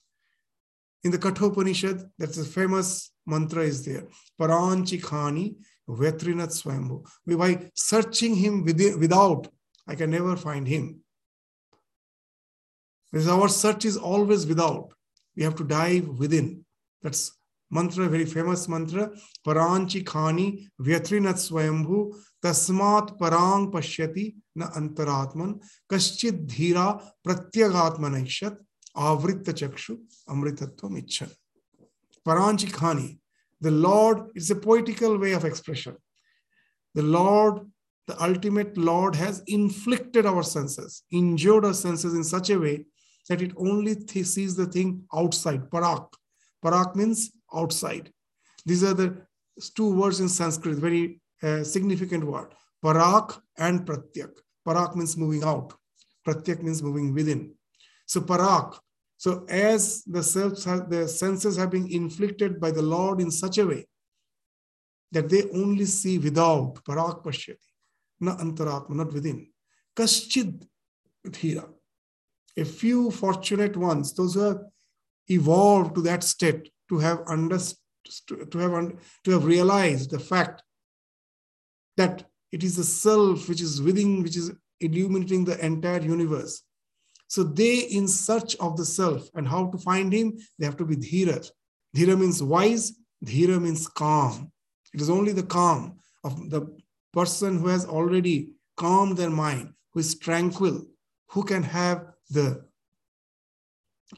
[1.05, 4.05] In the Kathopanishad, that's a famous mantra is there.
[4.41, 5.55] Paranchi Khani
[5.89, 7.07] Vetrinat Swambhu.
[7.39, 9.49] By searching him within, without,
[9.87, 11.01] I can never find him.
[13.13, 14.93] Because our search is always without.
[15.37, 16.65] We have to dive within.
[17.03, 17.33] That's
[17.71, 19.05] मंत्र very famous मंत्र,
[19.47, 20.47] परांची खानी
[20.81, 22.03] व्यथिन स्वयंभू,
[22.43, 25.53] तस्मात् परांग पश्यति न अंतरात्मन,
[25.91, 26.91] कश्चित धीरा
[27.25, 28.59] प्रत्यगात्म इच्छत
[28.99, 29.95] आवृत्त चक्षु
[30.31, 31.37] अमृतत्व इच्छत
[32.27, 33.09] परांची खानी
[33.63, 35.97] the lord it's a poetical way of expression
[36.95, 37.59] the lord
[38.09, 42.75] the ultimate lord has inflicted our senses injured our senses in such a way
[43.27, 46.17] that it only sees the thing outside पराक
[46.63, 48.13] पराक means outside.
[48.65, 49.17] These are the
[49.75, 52.55] two words in Sanskrit, very uh, significant word.
[52.85, 54.33] Parak and Pratyak.
[54.67, 55.75] Parak means moving out.
[56.27, 57.55] Pratyak means moving within.
[58.07, 58.79] So Parak,
[59.17, 63.59] so as the selves have, the senses have been inflicted by the Lord in such
[63.59, 63.87] a way
[65.13, 67.71] that they only see without parak pashyati,
[68.21, 69.47] na antaratma, not within.
[69.97, 70.67] Kaschid
[71.27, 71.69] dhira.
[72.57, 74.61] A few fortunate ones, those who have
[75.29, 80.62] evolved to that state, to have understood, to have un- to have realized the fact
[81.96, 86.62] that it is the self which is within, which is illuminating the entire universe.
[87.29, 90.85] So they in search of the self and how to find him, they have to
[90.85, 91.49] be dhira.
[91.96, 92.92] Dhira means wise,
[93.25, 94.53] dhira means calm.
[94.94, 96.66] It is only the calm of the
[97.12, 100.85] person who has already calmed their mind, who is tranquil,
[101.31, 102.66] who can have the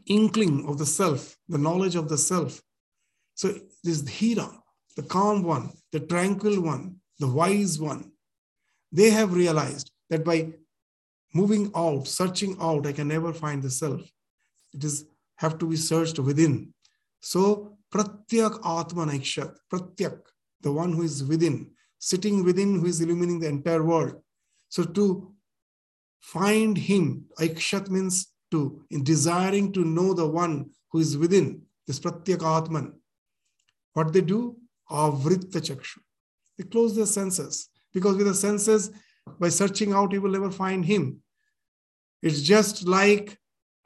[0.07, 2.61] inkling of the self, the knowledge of the self.
[3.35, 4.53] So this dhira,
[4.97, 8.13] the calm one, the tranquil one, the wise one,
[8.93, 10.53] they have realized that by
[11.35, 14.01] moving out, searching out, I can never find the self.
[14.75, 15.05] It is
[15.37, 16.75] have to be searched within.
[17.21, 20.19] So pratyak atma naikshat, pratyak,
[20.61, 24.21] the one who is within, sitting within, who is illumining the entire world.
[24.69, 25.33] So to
[26.21, 32.01] find him, aikshat means to, in desiring to know the one who is within, this
[32.01, 32.95] pratyak atman.
[33.93, 34.57] What they do?
[34.91, 35.99] Avritta chakshu.
[36.57, 38.91] They close their senses because with the senses,
[39.39, 41.23] by searching out, you will never find him.
[42.23, 43.39] It's just like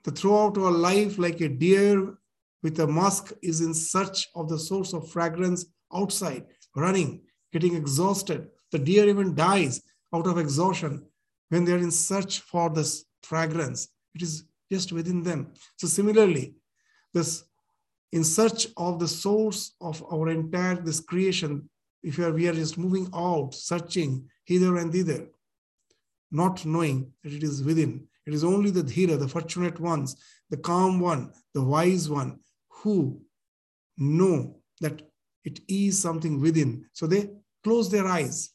[0.04, 2.14] the throughout our life, like a deer
[2.62, 6.46] with a musk is in search of the source of fragrance outside,
[6.76, 7.22] running,
[7.52, 8.48] getting exhausted.
[8.70, 9.82] The deer even dies
[10.14, 11.04] out of exhaustion
[11.48, 13.88] when they're in search for this fragrance.
[14.14, 15.40] It is just within them.
[15.76, 16.54] So similarly,
[17.12, 17.44] this
[18.12, 21.68] in search of the source of our entire this creation,
[22.02, 25.28] if we are, we are just moving out, searching hither and thither,
[26.30, 28.06] not knowing that it is within.
[28.26, 30.16] It is only the dhira, the fortunate ones,
[30.50, 33.20] the calm one, the wise one, who
[33.96, 35.02] know that
[35.44, 36.86] it is something within.
[36.92, 37.30] So they
[37.64, 38.50] close their eyes.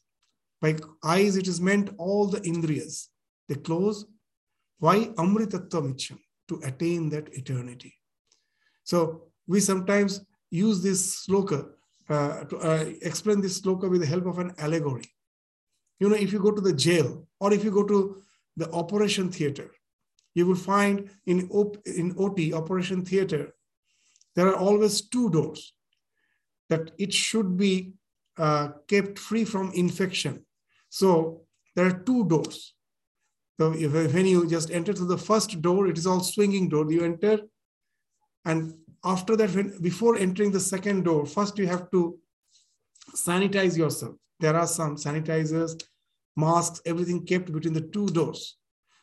[0.62, 3.08] By eyes, it is meant all the indriyas.
[3.48, 4.06] They close.
[4.80, 5.08] Why?
[5.18, 7.94] Amritattva to attain that eternity.
[8.84, 11.70] So we sometimes use this sloka
[12.10, 15.10] uh, to uh, explain this sloka with the help of an allegory.
[16.00, 18.22] You know, if you go to the jail or if you go to
[18.56, 19.72] the operation theater,
[20.36, 23.54] you will find in, op- in OT, operation theater,
[24.36, 25.74] there are always two doors
[26.70, 27.94] that it should be
[28.38, 30.46] uh, kept free from infection.
[30.90, 31.42] So
[31.76, 32.74] there are two doors.
[33.60, 36.92] So if, when you just enter through the first door, it is all swinging door.
[36.92, 37.40] You enter,
[38.46, 42.20] and after that, when, before entering the second door, first you have to
[43.16, 44.16] sanitize yourself.
[44.40, 45.82] There are some sanitizers,
[46.36, 48.58] masks, everything kept between the two doors.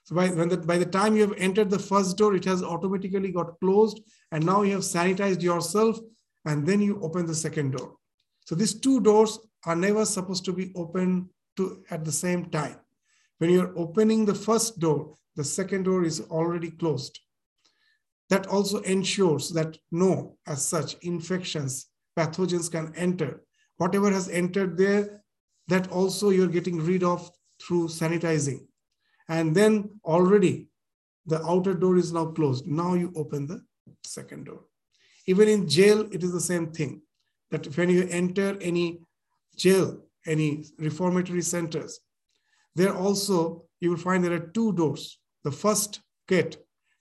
[0.04, 2.62] So by, when the, by the time you have entered the first door, it has
[2.62, 4.00] automatically got closed.
[4.30, 5.98] And now you have sanitized yourself
[6.44, 7.96] and then you open the second door.
[8.44, 12.76] So these two doors are never supposed to be open to at the same time.
[13.38, 17.18] When you're opening the first door, the second door is already closed.
[18.30, 23.42] That also ensures that no, as such, infections, pathogens can enter.
[23.76, 25.22] Whatever has entered there,
[25.68, 27.30] that also you're getting rid of
[27.60, 28.66] through sanitizing.
[29.28, 30.68] and then already
[31.26, 32.66] the outer door is now closed.
[32.66, 33.64] Now you open the
[34.04, 34.60] second door.
[35.26, 37.00] Even in jail, it is the same thing.
[37.50, 39.00] That when you enter any
[39.56, 42.00] jail, any reformatory centers,
[42.74, 45.18] there also you will find there are two doors.
[45.44, 46.56] The first gate,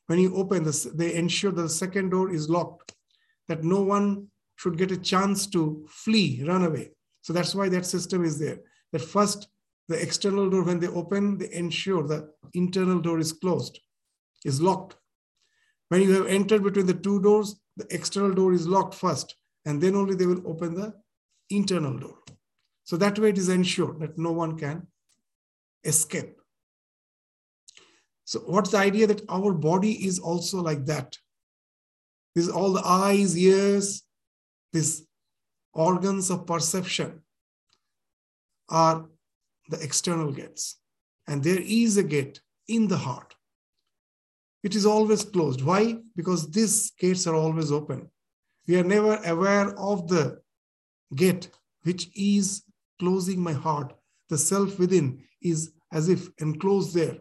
[0.08, 2.94] when you open this, they ensure that the second door is locked,
[3.48, 6.92] that no one should get a chance to flee, run away.
[7.22, 8.60] So that's why that system is there.
[8.92, 9.48] That first,
[9.88, 13.80] the external door, when they open, they ensure the internal door is closed,
[14.46, 14.98] is locked.
[15.90, 19.82] When you have entered between the two doors, the external door is locked first, and
[19.82, 20.94] then only they will open the
[21.50, 22.18] internal door.
[22.84, 24.88] So that way it is ensured that no one can
[25.84, 26.40] escape.
[28.26, 31.18] So what's the idea that our body is also like that?
[32.36, 34.04] This all the eyes, ears,
[34.72, 35.06] these
[35.74, 37.22] organs of perception
[38.70, 39.06] are
[39.70, 40.78] the external gates.
[41.28, 43.36] And there is a gate in the heart.
[44.64, 45.62] It is always closed.
[45.62, 45.98] Why?
[46.16, 48.10] Because these gates are always open.
[48.68, 50.42] We are never aware of the
[51.16, 51.50] gate
[51.84, 52.64] which is
[53.00, 53.94] closing my heart.
[54.34, 57.20] The self within is as if enclosed there.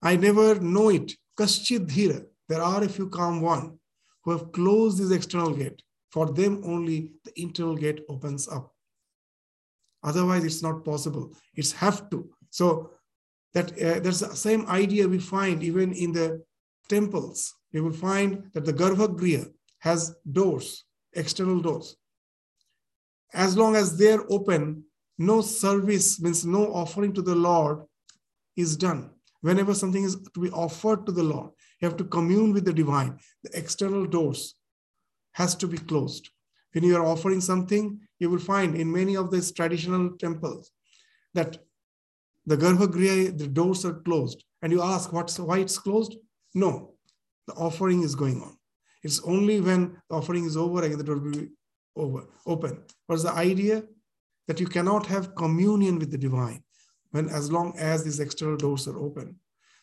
[0.00, 1.10] I never know it.
[1.36, 2.26] Kaschid dhira.
[2.48, 3.80] There are a few calm one
[4.22, 5.82] who have closed this external gate.
[6.12, 8.72] For them only the internal gate opens up.
[10.04, 11.32] Otherwise, it's not possible.
[11.56, 12.30] It's have to.
[12.50, 12.92] So
[13.54, 16.40] that uh, there's the same idea we find even in the
[16.88, 17.52] temples.
[17.72, 20.84] You will find that the Garbhagriha has doors,
[21.14, 21.96] external doors.
[23.34, 24.84] As long as they're open,
[25.20, 27.82] no service means no offering to the Lord
[28.56, 29.10] is done.
[29.42, 32.72] Whenever something is to be offered to the Lord, you have to commune with the
[32.72, 33.18] divine.
[33.44, 34.54] The external doors
[35.32, 36.30] has to be closed.
[36.72, 40.72] When you are offering something, you will find in many of these traditional temples
[41.34, 41.58] that
[42.46, 44.42] the Garbhagriha, the doors are closed.
[44.62, 46.16] And you ask what's why it's closed?
[46.54, 46.94] No,
[47.46, 48.56] the offering is going on.
[49.02, 51.48] It's only when the offering is over again that it will be
[51.94, 52.84] over, open.
[53.06, 53.84] What's the idea?
[54.48, 56.62] That you cannot have communion with the divine
[57.12, 59.36] when as long as these external doors are open.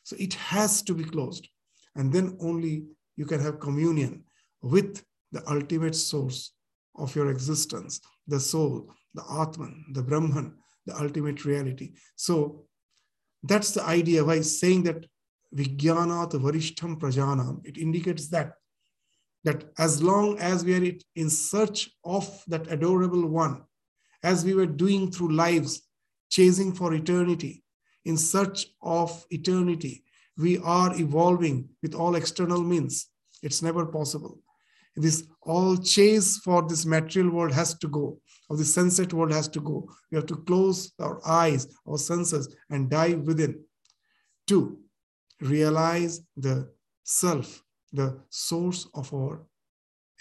[0.04, 1.48] So it has to be closed.
[1.96, 2.86] And then only
[3.16, 4.24] you can have communion
[4.62, 6.52] with the ultimate source
[6.96, 10.56] of your existence, the soul, the Atman, the Brahman,
[10.86, 11.94] the ultimate reality.
[12.16, 12.66] So
[13.44, 15.06] that's the idea why saying that
[15.56, 18.54] Vijnanat Varishtham Prajanam, it indicates that
[19.44, 23.64] that as long as we are in search of that adorable one,
[24.24, 25.82] as we were doing through lives,
[26.30, 27.64] chasing for eternity,
[28.06, 30.04] in search of eternity,
[30.38, 33.08] we are evolving with all external means.
[33.44, 34.40] It's never possible.
[34.96, 39.48] This all chase for this material world has to go, or the sunset world has
[39.50, 39.90] to go.
[40.12, 43.64] We have to close our eyes, our senses, and dive within.
[44.48, 44.80] to
[45.42, 46.70] realize the
[47.04, 47.64] self,
[47.94, 49.46] the source of our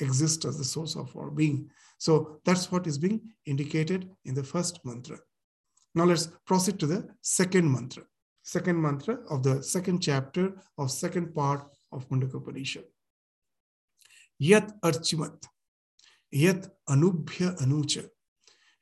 [0.00, 1.70] existence, the source of our being.
[1.98, 5.18] So that's what is being indicated in the first mantra.
[5.94, 8.04] Now let's proceed to the second mantra.
[8.42, 12.84] Second mantra of the second chapter of second part of Mundaka Upanishad.
[14.40, 15.46] यत अर्चिमत
[16.32, 17.98] यत अनुभ्य अनुच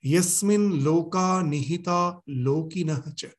[0.04, 1.98] यस्मिन लोका निहिता
[2.46, 3.30] लोकिनः च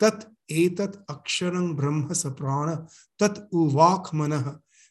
[0.00, 0.24] तत्
[0.62, 2.74] एतत् अक्षरं ब्रह्म सप्राण
[3.20, 4.50] तत् उवाक् मनः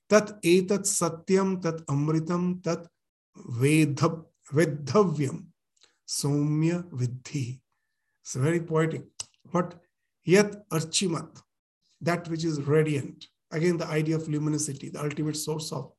[0.10, 2.88] तत् एतत् सत्यम तत् अमृतम तत्
[3.61, 4.01] वेद
[4.55, 5.45] वेद्धव्यम
[6.19, 7.61] सौम्य विद्धि
[8.23, 9.05] it's very poetic
[9.53, 9.75] but
[10.25, 11.43] yet archimat
[12.09, 15.93] that which is radiant again the idea of luminosity the ultimate source of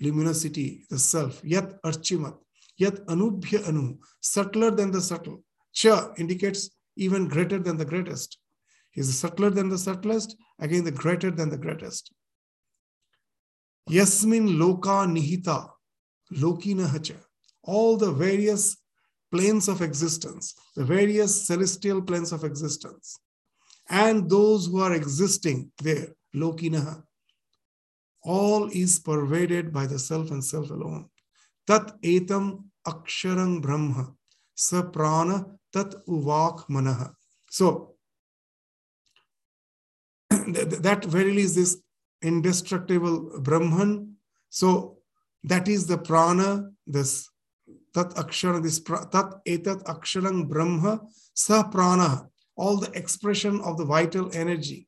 [0.00, 2.36] luminosity, the self, yet archimat,
[2.76, 5.42] yet anubhya anu, subtler than the subtle.
[5.72, 8.38] Cha indicates even greater than the greatest.
[8.90, 12.12] He's subtler than the subtlest, again the greater than the greatest.
[13.88, 15.70] Yasmin loka nihita,
[16.33, 17.15] lokina.
[17.63, 18.77] All the various
[19.31, 23.19] planes of existence, the various celestial planes of existence,
[23.89, 27.03] and those who are existing there, lokinaha,
[28.23, 31.09] all is pervaded by the self and self alone.
[31.65, 34.13] Tat etam aksharang brahma,
[34.55, 37.13] sa prana tat uvak manaha.
[37.49, 37.95] So,
[40.29, 41.77] that verily is this
[42.21, 44.15] indestructible Brahman.
[44.49, 44.96] So,
[45.49, 47.29] that is the prana, this
[47.93, 51.01] tat akshara, this tat etat aksharang brahma,
[51.33, 54.87] sa prana, all the expression of the vital energy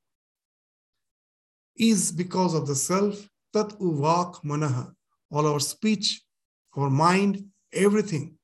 [1.77, 4.91] is because of the self, tat uvak manaha,
[5.31, 6.21] all our speech,
[6.75, 8.35] our mind, everything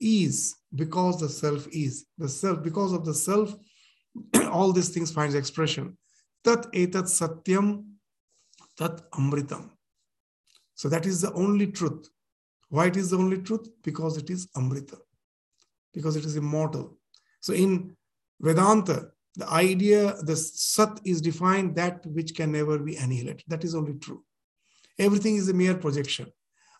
[0.00, 2.06] is because the self is.
[2.18, 3.54] The self, because of the self,
[4.50, 5.96] all these things finds expression.
[6.44, 7.84] Tat etat satyam,
[8.76, 9.70] tat amritam.
[10.82, 12.08] So that is the only truth.
[12.68, 13.68] Why it is the only truth?
[13.84, 14.98] Because it is amrita,
[15.94, 16.98] because it is immortal.
[17.38, 17.96] So in
[18.40, 23.44] Vedanta, the idea, the sat is defined that which can never be annihilated.
[23.46, 24.24] That is only true.
[24.98, 26.26] Everything is a mere projection.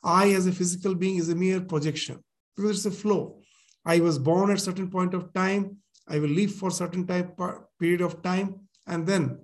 [0.02, 2.24] I, as a physical being, is a mere projection
[2.56, 3.38] because it's a flow.
[3.84, 5.76] I was born at certain point of time.
[6.08, 7.38] I will live for certain type
[7.78, 9.38] period of time, and then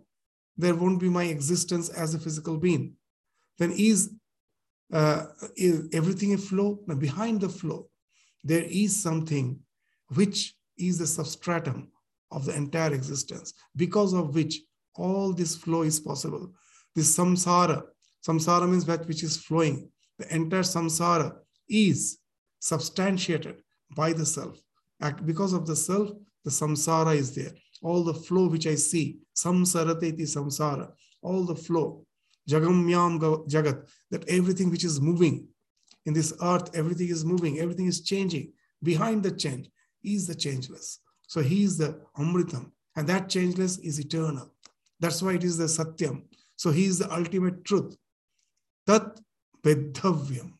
[0.57, 2.95] there won't be my existence as a physical being.
[3.59, 4.11] Then is,
[4.93, 5.25] uh,
[5.57, 6.81] is everything a flow?
[6.87, 7.89] Now, behind the flow,
[8.45, 9.59] there is something
[10.15, 11.89] which is the substratum
[12.31, 14.61] of the entire existence, because of which
[14.95, 16.53] all this flow is possible.
[16.95, 17.83] This samsara,
[18.27, 19.91] samsara means that which is flowing.
[20.19, 21.37] The entire samsara
[21.69, 22.19] is
[22.61, 23.63] substantiated
[23.95, 24.61] by the self.
[25.25, 26.11] Because of the self,
[26.45, 27.53] the samsara is there.
[27.83, 30.91] All the flow which I see, samsarateti samsara,
[31.23, 32.05] all the flow,
[32.49, 35.49] jagamyam jagat, that everything which is moving
[36.07, 38.53] in this earth, everything is moving, everything is changing.
[38.83, 39.69] Behind the change
[40.03, 41.01] is the changeless.
[41.27, 44.55] So he is the Amritam, and that changeless is eternal.
[45.01, 46.23] That's why it is the Satyam.
[46.57, 47.97] So he is the ultimate truth.
[48.87, 49.21] Tat
[49.63, 50.55] Vedhavyam.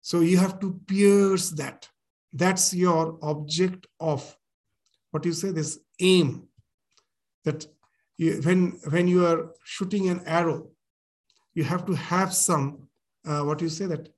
[0.00, 1.88] So you have to pierce that.
[2.32, 4.36] That's your object of
[5.10, 6.48] what you say, this aim.
[7.44, 7.66] That
[8.16, 10.68] you, when, when you are shooting an arrow,
[11.54, 12.88] you have to have some,
[13.26, 14.08] uh, what you say, that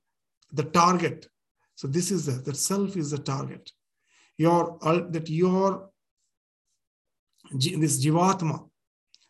[0.51, 1.27] the target.
[1.75, 3.71] So this is the, the self is the target
[4.37, 4.77] your
[5.11, 5.89] that your
[7.51, 8.67] this jivatma,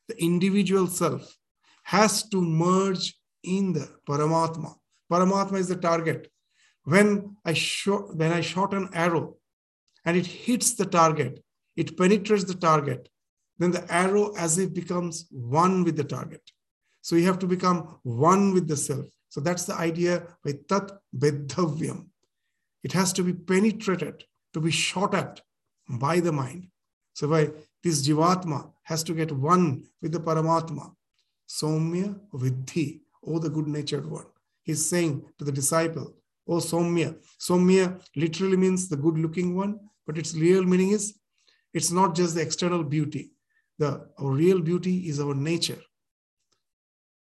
[0.08, 1.36] the individual self,
[1.84, 4.76] has to merge in the paramatma.
[5.12, 6.30] Paramatma is the target.
[6.84, 9.38] When I shot when I shot an arrow
[10.06, 11.44] and it hits the target,
[11.76, 13.10] it penetrates the target,
[13.60, 16.42] then the arrow as if becomes one with the target.
[17.02, 19.06] So you have to become one with the self.
[19.30, 22.08] So that's the idea by tat bedhavyam.
[22.84, 25.42] It has to be penetrated to be shot at
[25.90, 26.68] by the mind.
[27.14, 27.52] So by
[27.84, 30.94] this Jivatma has to get one with the Paramatma.
[31.48, 34.26] Somya Vidhi, oh the good natured one.
[34.64, 36.14] He's saying to the disciple,
[36.48, 37.18] Oh Somya.
[37.40, 41.18] Somya literally means the good looking one, but its real meaning is
[41.74, 43.32] it's not just the external beauty.
[43.80, 45.82] The our real beauty is our nature.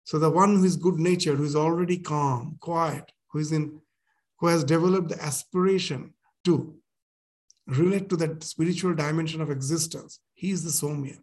[0.05, 3.81] So the one who is good natured, who is already calm, quiet, who is in
[4.39, 6.13] who has developed the aspiration
[6.45, 6.75] to
[7.67, 10.19] relate to that spiritual dimension of existence.
[10.35, 11.19] He is the Somya.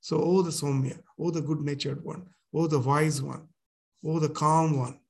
[0.00, 3.48] So, oh, the Somya, oh, the good natured one, oh, the wise one,
[4.04, 5.00] oh, the calm one.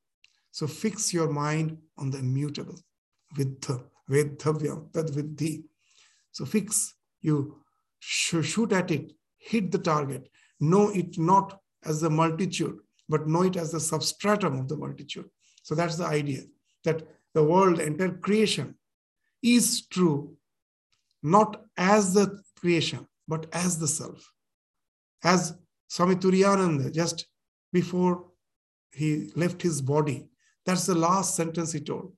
[0.51, 2.79] So, fix your mind on the immutable,
[3.37, 5.65] vidha, vedhavyam, tad vidhi.
[6.31, 7.59] So, fix, you
[8.01, 9.13] shoot at it,
[9.43, 10.29] hit the target,
[10.61, 12.79] know it not as the multitude,
[13.09, 15.29] but know it as the substratum of the multitude.
[15.63, 16.43] So, that's the idea
[16.85, 17.03] that
[17.35, 18.77] the world, entire creation
[19.43, 20.37] is true
[21.23, 24.33] not as the creation, but as the self.
[25.23, 25.55] As
[25.89, 27.27] Swami Turiyananda, just
[27.73, 28.27] before
[28.93, 30.27] he left his body,
[30.67, 32.13] that's the last sentence he told.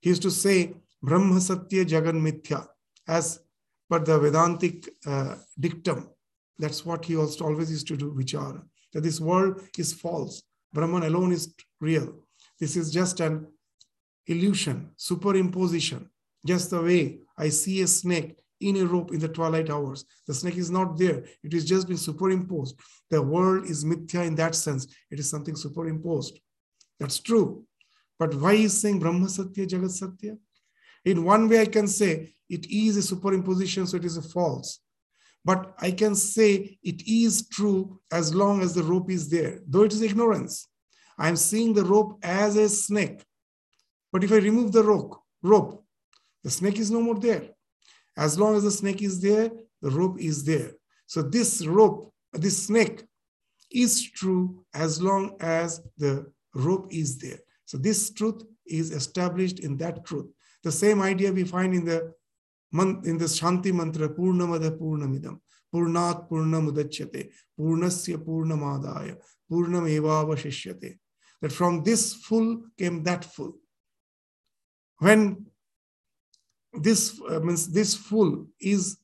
[0.00, 2.66] He used to say, Brahma Satya Jagan Mithya,
[3.06, 3.40] as
[3.90, 6.08] per the Vedantic uh, dictum.
[6.58, 8.62] That's what he also always used to do, vichara.
[8.92, 10.42] That this world is false.
[10.72, 12.14] Brahman alone is real.
[12.60, 13.46] This is just an
[14.26, 16.08] illusion, superimposition.
[16.46, 20.04] Just the way I see a snake in a rope in the twilight hours.
[20.26, 21.24] The snake is not there.
[21.42, 22.78] It is just been superimposed.
[23.10, 24.86] The world is mithya in that sense.
[25.10, 26.38] It is something superimposed.
[27.00, 27.64] That's true.
[28.18, 30.36] But why is saying Brahma Satya, Jagat Satya?
[31.04, 34.80] In one way, I can say it is a superimposition, so it is a false.
[35.44, 39.82] But I can say it is true as long as the rope is there, though
[39.82, 40.66] it is ignorance.
[41.18, 43.24] I'm seeing the rope as a snake.
[44.12, 45.84] But if I remove the rope, rope,
[46.42, 47.50] the snake is no more there.
[48.16, 49.50] As long as the snake is there,
[49.82, 50.72] the rope is there.
[51.06, 53.04] So this rope, this snake
[53.70, 57.40] is true as long as the rope is there.
[57.66, 60.26] So this truth is established in that truth.
[60.62, 62.14] The same idea we find in the
[62.74, 65.34] इन शांति मंत्र पूर्णम पूर्णमिदम
[65.72, 67.22] पूर्णा पूर्णम उदच्यते
[67.58, 69.10] पूर्णस्य पूर्णमादाय।
[69.50, 73.52] पूर्णम एवावशिष्यते that from this full came that full
[75.00, 75.24] when
[76.74, 77.10] this
[77.44, 78.94] means this full is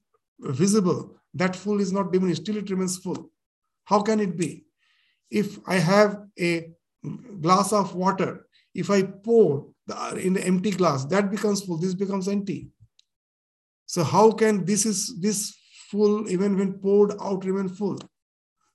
[0.40, 1.02] visible
[1.38, 3.24] that full is not diminished still it remains full
[3.88, 4.50] how can it be
[5.32, 6.52] if I have a
[7.04, 8.38] glass of water
[8.76, 12.60] if I pour in empty glass that becomes full this becomes empty
[13.90, 15.52] So how can this is this
[15.90, 17.98] full even when poured out remain full?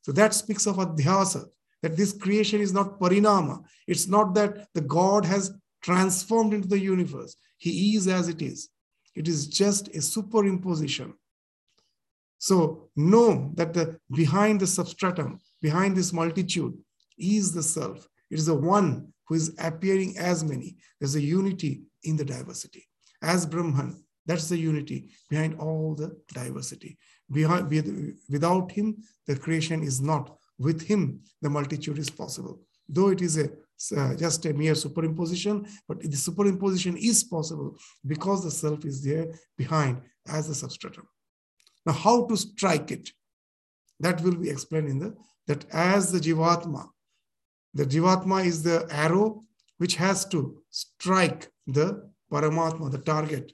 [0.02, 1.46] So that speaks of adhyasa,
[1.82, 3.64] that this creation is not parinama.
[3.88, 7.38] It's not that the God has transformed into the universe.
[7.58, 8.68] He is as it is.
[9.16, 11.14] It is just a superimposition.
[12.38, 16.78] So know that the behind the substratum, behind this multitude,
[17.18, 18.06] is the self.
[18.30, 20.76] It is the one who is appearing as many.
[21.00, 22.86] There's a unity in the diversity.
[23.22, 26.98] As Brahman, that's the unity behind all the diversity.
[27.30, 28.98] Without him,
[29.28, 30.38] the creation is not.
[30.58, 32.62] With him, the multitude is possible.
[32.88, 33.50] Though it is a
[33.98, 39.28] uh, just a mere superimposition, but the superimposition is possible because the self is there
[39.58, 41.06] behind as the substratum.
[41.86, 43.12] Now, how to strike it?
[44.00, 45.16] That will be explained in the
[45.48, 46.88] that as the jivatma,
[47.74, 49.44] the jivatma is the arrow
[49.78, 53.52] which has to strike the paramatma, the target.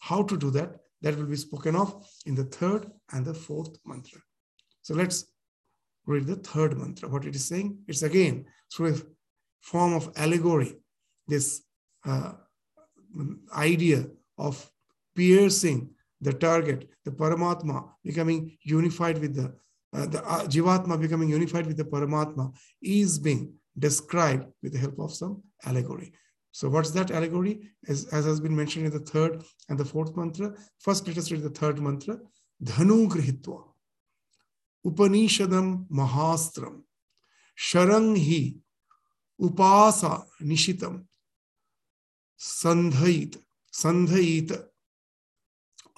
[0.00, 0.76] How to do that?
[1.02, 4.20] That will be spoken of in the third and the fourth mantra.
[4.82, 5.24] So let's
[6.06, 7.08] read the third mantra.
[7.08, 7.78] What it is saying?
[7.86, 8.98] It's again through a
[9.60, 10.76] form of allegory,
[11.26, 11.62] this
[12.04, 12.32] uh,
[13.54, 14.06] idea
[14.38, 14.70] of
[15.14, 15.90] piercing
[16.20, 19.54] the target, the Paramatma becoming unified with the,
[19.92, 24.98] uh, the uh, Jivatma becoming unified with the Paramatma is being described with the help
[24.98, 26.12] of some allegory.
[26.51, 27.69] So what's that allegory?
[27.87, 30.53] As, as has been mentioned in the third and the fourth mantra.
[30.79, 32.17] First, let us read the third mantra.
[32.63, 33.63] Dhanu grihitva.
[34.85, 36.81] Upanishadam mahastram.
[37.57, 38.55] Sharang hi
[39.41, 41.03] upasa nishitam.
[42.39, 43.37] Sandhait.
[43.73, 44.51] Sandhait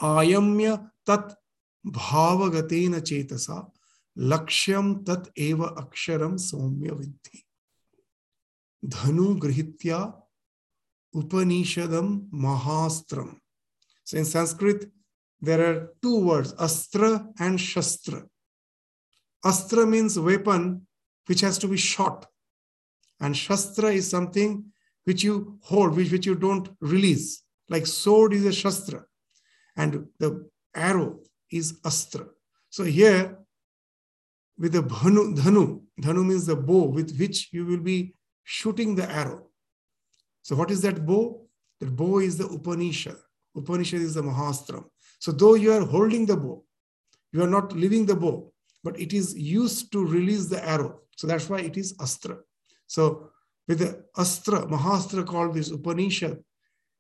[0.03, 0.76] आयम्य
[1.10, 1.34] तत्
[1.86, 3.58] भावगतेन चेतसा
[4.32, 7.41] लक्ष्यम तत् एव अक्षरम सौम्य विद्धि
[8.84, 9.99] धनु गृहीत्या
[11.15, 13.37] Upanishadam Mahastram.
[14.05, 14.91] So in Sanskrit,
[15.41, 18.25] there are two words, astra and shastra.
[19.45, 20.87] Astra means weapon
[21.27, 22.27] which has to be shot,
[23.21, 24.65] and shastra is something
[25.05, 27.43] which you hold, which, which you don't release.
[27.69, 29.05] Like sword is a shastra,
[29.77, 32.27] and the arrow is astra.
[32.71, 33.39] So here,
[34.59, 39.11] with the bhanu, dhanu, dhanu means the bow with which you will be shooting the
[39.11, 39.49] arrow.
[40.43, 41.47] So what is that bow?
[41.80, 43.16] That bow is the Upanishad.
[43.57, 44.84] Upanishad is the Mahastram.
[45.18, 46.64] So though you are holding the bow,
[47.32, 48.53] you are not leaving the bow,
[48.84, 51.01] but it is used to release the arrow.
[51.16, 52.38] So that's why it is Astra.
[52.86, 53.30] So
[53.68, 56.43] with the Astra, Mahastra called this Upanishad,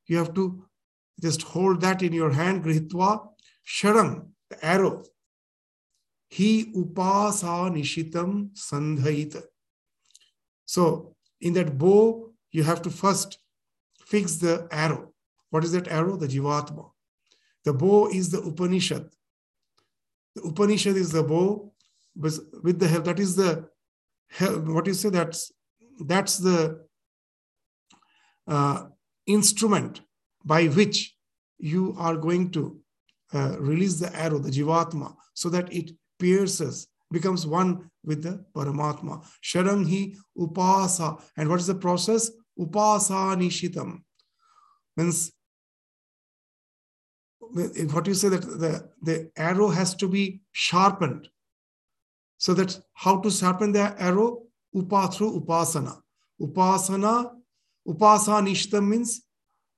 [0.06, 0.64] you have to
[1.20, 3.28] just hold that in your hand, Grihitva,
[3.66, 5.04] Sharam, the arrow.
[6.28, 9.42] He upasa nishitam sandhaita.
[10.64, 13.38] So in that bow, you have to first
[14.06, 15.12] fix the arrow.
[15.50, 16.16] What is that arrow?
[16.16, 16.90] The Jivatma.
[17.64, 19.10] The bow is the Upanishad.
[20.34, 21.72] The Upanishad is the bow
[22.14, 23.04] with the help.
[23.04, 23.68] That is the
[24.40, 25.10] what you say.
[25.10, 25.52] That's
[25.98, 26.86] that's the
[28.46, 28.86] uh,
[29.26, 30.00] instrument
[30.44, 31.14] by which
[31.58, 32.78] you are going to
[33.32, 39.24] uh, release the arrow, the Jivatma, so that it pierces, becomes one with the Paramatma.
[39.42, 41.22] Sharanghi upasa.
[41.36, 42.30] And what is the process?
[42.58, 44.02] Upasa nishitam.
[44.96, 45.32] Means
[47.40, 51.28] what you say that the, the arrow has to be sharpened.
[52.38, 54.42] So that how to sharpen the arrow?
[54.74, 56.00] Upa through upasana.
[56.40, 57.30] Upasana,
[57.86, 59.22] upasa nishitam means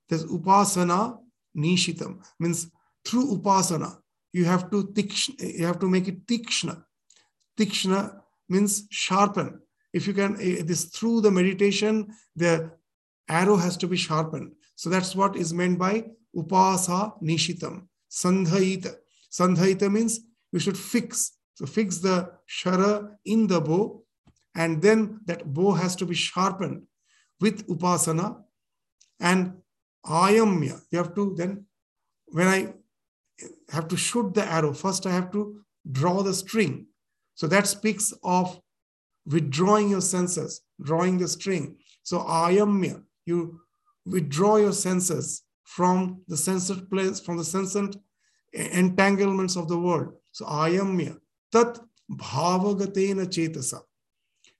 [0.08, 1.18] there's upasana
[1.56, 2.70] nishitam means
[3.04, 3.96] through upasana
[4.32, 6.82] you have to tikshna, you have to make it tikshna
[7.58, 9.60] tikshna means sharpen
[9.94, 10.34] if you can
[10.70, 12.52] this through the meditation the
[13.28, 15.94] arrow has to be sharpened so that's what is meant by
[16.36, 16.98] upasa
[17.30, 17.82] nishitam
[18.20, 18.94] sandhaita
[19.40, 20.20] sandhaita means
[20.52, 22.16] you should fix so fix the
[22.58, 22.92] shara
[23.24, 23.82] in the bow
[24.54, 26.82] and then that bow has to be sharpened
[27.40, 28.42] with upasana
[29.20, 29.54] and
[30.06, 30.80] ayamya.
[30.90, 31.66] You have to then,
[32.28, 32.74] when I
[33.70, 36.86] have to shoot the arrow, first I have to draw the string.
[37.34, 38.60] So that speaks of
[39.26, 41.76] withdrawing your senses, drawing the string.
[42.02, 43.60] So ayamya, you
[44.04, 47.96] withdraw your senses from the censored place, from the censored
[48.52, 50.12] entanglements of the world.
[50.32, 51.18] So ayamya,
[51.52, 51.78] tat
[52.10, 53.80] bhavagatena chetasa.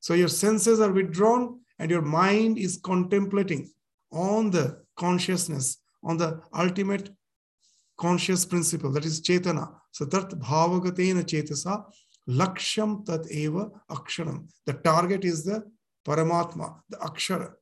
[0.01, 3.71] So your senses are withdrawn and your mind is contemplating
[4.13, 7.11] on the consciousness, on the ultimate
[7.97, 9.73] conscious principle, that is Chetana.
[9.93, 11.85] So that bhavagatena chetasa
[12.29, 14.49] lakshyam tat eva aksharam.
[14.67, 15.65] The target is the
[16.05, 17.53] Paramatma, the Akshara.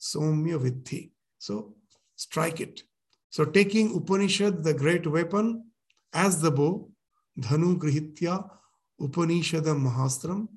[0.00, 1.10] Somya Vidhi.
[1.38, 1.74] So
[2.16, 2.82] strike it.
[3.30, 5.64] So taking Upanishad, the great weapon,
[6.12, 6.90] as the bow,
[7.38, 8.48] Dhanu Grihitva
[9.00, 10.48] Upanishadam Mahastram,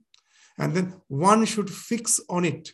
[0.57, 2.71] and then one should fix on it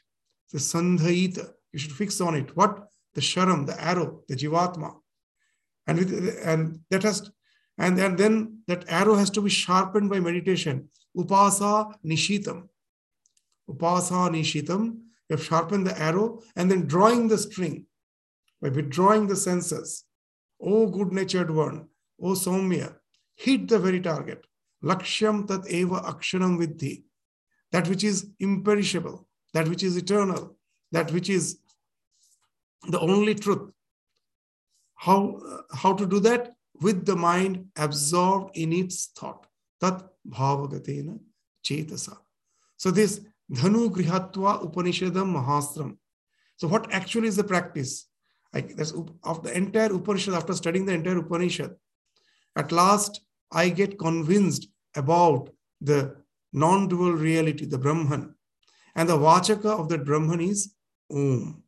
[0.51, 1.51] the Sandhaita.
[1.71, 2.55] You should fix on it.
[2.55, 2.87] What?
[3.13, 4.95] The Sharam, the arrow, the Jivatma.
[5.87, 7.29] And, with, and that has
[7.81, 10.87] and, and then that arrow has to be sharpened by meditation.
[11.17, 12.67] Upasa Nishitam.
[13.67, 14.99] Upasa Nishitam.
[15.27, 17.87] You have sharpened the arrow and then drawing the string
[18.61, 20.05] by withdrawing the senses.
[20.61, 21.87] O good natured one,
[22.21, 22.97] O Somya,
[23.35, 24.45] hit the very target.
[24.83, 27.03] Lakshyam tat eva aksharam vidhi.
[27.71, 30.55] That which is imperishable, that which is eternal,
[30.91, 31.57] that which is
[32.89, 33.71] the only truth.
[34.93, 35.41] How,
[35.73, 36.53] how to do that?
[36.81, 39.45] With the mind absorbed in its thought.
[39.79, 41.19] Tat bhavagatena
[41.63, 42.17] chetasa.
[42.77, 43.21] So this
[43.51, 45.97] dhanu grihatva upanishadam mahastram.
[46.57, 48.07] So what actually is the practice?
[48.53, 48.91] That's
[49.23, 51.73] of the entire Upanishad, after studying the entire Upanishad,
[52.57, 53.21] at last
[53.51, 56.17] I get convinced about the
[56.51, 58.35] non-dual reality, the Brahman.
[58.93, 60.73] And the Vachaka of that Brahman is
[61.09, 61.63] Om.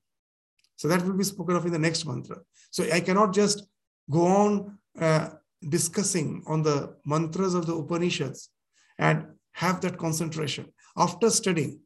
[0.75, 2.41] So that will be spoken of in the next mantra.
[2.69, 3.65] So I cannot just
[4.11, 5.29] go on uh,
[5.69, 8.49] discussing on the mantras of the Upanishads
[8.97, 10.65] and have that concentration.
[10.97, 11.79] After studying,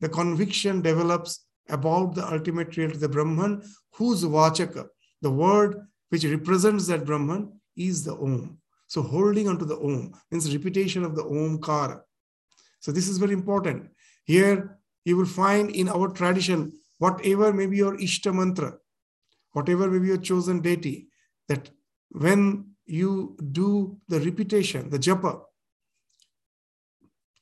[0.00, 3.62] the conviction develops about the ultimate reality, the Brahman,
[3.94, 4.86] whose Vachaka,
[5.22, 5.80] the word
[6.10, 8.58] which represents that Brahman, is the Om.
[8.86, 12.00] So holding onto the Om means repetition of the Om Omkara.
[12.80, 13.90] So this is very important.
[14.24, 18.74] Here you will find in our tradition, whatever may be your Ishta mantra,
[19.52, 21.08] whatever may be your chosen deity,
[21.48, 21.70] that
[22.10, 25.40] when you do the repetition, the japa,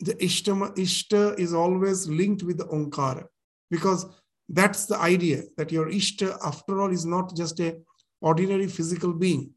[0.00, 3.24] the Ishta, Ishta is always linked with the Omkara
[3.70, 4.06] because
[4.48, 7.78] that's the idea that your Ishta, after all, is not just a
[8.20, 9.52] ordinary physical being.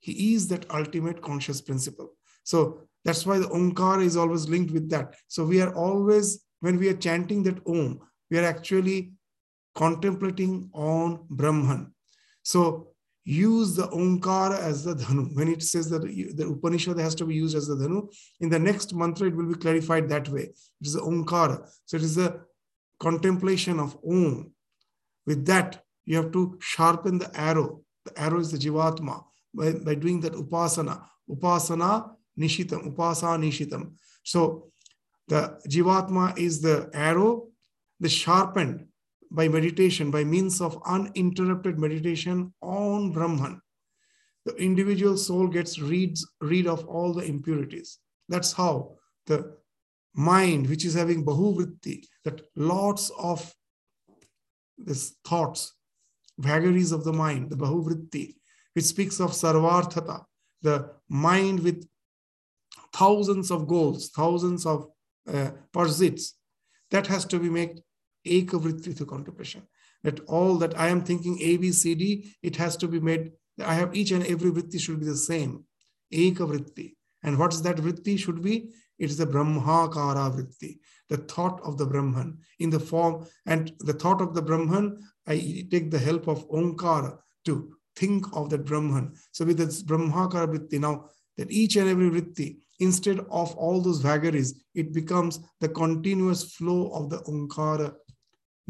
[0.00, 2.14] He is that ultimate conscious principle.
[2.44, 5.14] So that's why the Omkar is always linked with that.
[5.28, 8.00] So we are always, when we are chanting that Om,
[8.30, 9.12] we are actually
[9.74, 11.94] contemplating on Brahman.
[12.42, 12.91] So
[13.24, 15.34] use the Omkara as the Dhanu.
[15.34, 18.58] When it says that the Upanishad has to be used as the Dhanu, in the
[18.58, 20.42] next mantra, it will be clarified that way.
[20.42, 21.68] It is the Omkara.
[21.84, 22.40] So it is the
[22.98, 24.52] contemplation of Om.
[25.26, 27.82] With that, you have to sharpen the arrow.
[28.04, 29.22] The arrow is the Jivatma
[29.54, 31.02] by, by doing that upasana.
[31.30, 33.92] Upasana nishitam, Upasana nishitam.
[34.24, 34.72] So
[35.28, 37.48] the Jivatma is the arrow,
[38.00, 38.86] the sharpened
[39.34, 43.60] by meditation, by means of uninterrupted meditation on Brahman.
[44.44, 47.98] The individual soul gets reads, rid of all the impurities.
[48.28, 49.56] That's how the
[50.14, 53.54] mind, which is having bahuvritti, that lots of
[54.76, 55.74] these thoughts,
[56.38, 58.34] vagaries of the mind, the bahuvritti,
[58.74, 60.24] which speaks of sarvarthata,
[60.60, 61.88] the mind with
[62.92, 64.88] thousands of goals, thousands of
[65.32, 66.34] uh, pursuits,
[66.90, 67.80] that has to be made
[68.26, 69.62] ekavritti through contemplation.
[70.02, 73.32] That all that I am thinking A, B, C, D, it has to be made,
[73.64, 75.64] I have each and every vritti should be the same.
[76.12, 76.94] Ekavritti.
[77.22, 78.72] And what is that vritti should be?
[78.98, 83.92] It is the Brahmakara vritti, the thought of the Brahman in the form, and the
[83.92, 89.14] thought of the Brahman, I take the help of Omkara to think of that Brahman.
[89.32, 91.06] So with this Brahmakara vritti, now
[91.36, 96.90] that each and every vritti, instead of all those vagaries, it becomes the continuous flow
[96.92, 97.94] of the Omkara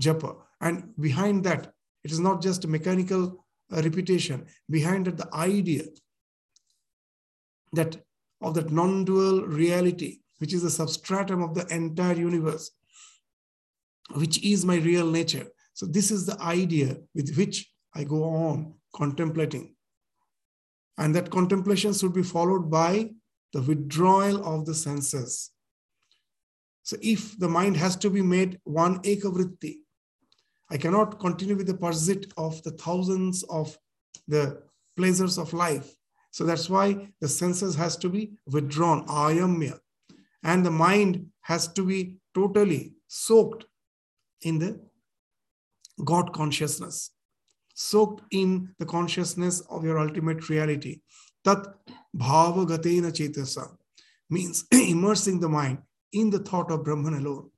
[0.01, 0.36] japa.
[0.61, 1.72] And behind that,
[2.05, 4.47] it is not just a mechanical uh, repetition.
[4.70, 5.84] Behind it, the idea
[7.72, 7.97] that
[8.40, 12.70] of that non-dual reality, which is the substratum of the entire universe,
[14.14, 15.47] which is my real nature.
[15.74, 19.74] So this is the idea with which I go on contemplating.
[20.99, 23.11] And that contemplation should be followed by
[23.53, 25.51] the withdrawal of the senses.
[26.82, 29.76] So if the mind has to be made one ekavritti,
[30.72, 33.78] I cannot continue with the pursuit of the thousands of
[34.26, 34.62] the
[34.96, 35.94] pleasures of life.
[36.30, 39.78] So that's why the senses has to be withdrawn, ayamya.
[40.42, 43.66] And the mind has to be totally soaked
[44.40, 44.80] in the
[46.04, 47.10] God consciousness
[47.74, 51.00] soaked in the consciousness of your ultimate reality.
[51.44, 51.66] Tat
[52.16, 53.76] bhavagatena chetasa
[54.30, 55.78] means immersing the mind
[56.12, 57.50] in the thought of Brahman alone.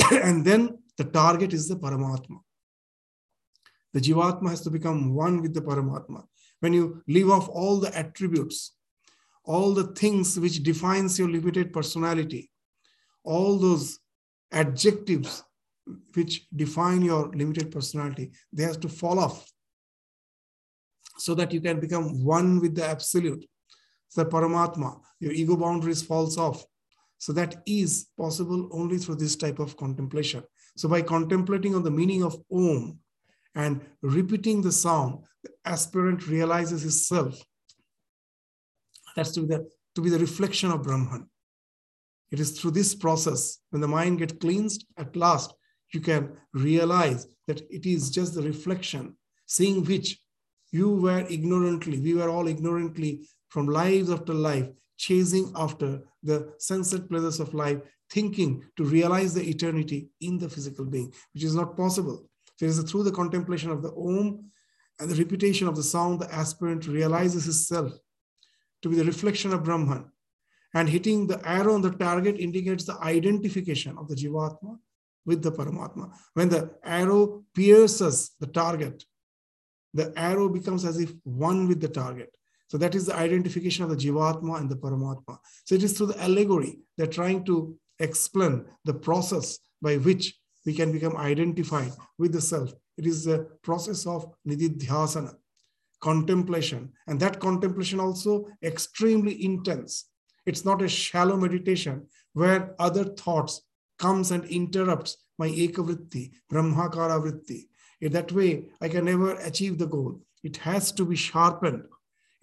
[0.12, 2.38] and then the target is the Paramatma.
[3.92, 6.24] The Jivatma has to become one with the Paramatma.
[6.60, 8.72] When you leave off all the attributes,
[9.44, 12.50] all the things which defines your limited personality,
[13.22, 14.00] all those
[14.52, 15.42] adjectives
[16.14, 19.50] which define your limited personality, they have to fall off
[21.18, 23.44] so that you can become one with the absolute.
[24.16, 26.64] The Paramatma, your ego boundaries falls off.
[27.18, 30.42] So that is possible only through this type of contemplation.
[30.76, 32.98] So by contemplating on the meaning of Om
[33.54, 37.42] and repeating the sound, the aspirant realizes his self.
[39.16, 41.28] That's to be the, to be the reflection of Brahman.
[42.30, 45.54] It is through this process, when the mind gets cleansed, at last
[45.92, 50.18] you can realize that it is just the reflection, seeing which
[50.72, 57.08] you were ignorantly, we were all ignorantly from lives after life, chasing after the sunset
[57.08, 57.78] pleasures of life,
[58.10, 62.28] thinking to realize the eternity in the physical being, which is not possible.
[62.60, 64.50] It is through the contemplation of the Om
[65.00, 67.92] and the repetition of the sound, the aspirant realizes his self
[68.82, 70.10] to be the reflection of Brahman.
[70.74, 74.78] And hitting the arrow on the target indicates the identification of the Jivatma
[75.24, 76.12] with the Paramatma.
[76.34, 79.04] When the arrow pierces the target,
[79.94, 82.36] the arrow becomes as if one with the target.
[82.74, 85.38] So that is the identification of the Jivatma and the Paramatma.
[85.64, 90.34] So it is through the allegory they're trying to explain the process by which
[90.66, 92.72] we can become identified with the self.
[92.98, 95.34] It is the process of nididhyasana,
[96.00, 96.90] contemplation.
[97.06, 100.06] And that contemplation also extremely intense.
[100.44, 103.60] It's not a shallow meditation where other thoughts
[104.00, 107.68] comes and interrupts my ekavritti, brahmakara vritti.
[108.00, 110.22] In that way, I can never achieve the goal.
[110.42, 111.84] It has to be sharpened.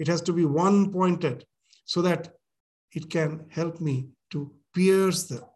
[0.02, 1.46] It has to be one pointed
[1.86, 2.34] so that
[2.92, 5.48] it can help me to pierce the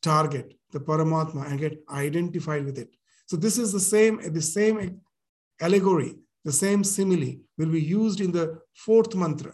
[0.00, 2.88] target, the Paramatma, and get identified with it.
[3.26, 5.02] So this is the same, the same
[5.60, 6.14] allegory,
[6.46, 9.52] the same simile will be used in the fourth mantra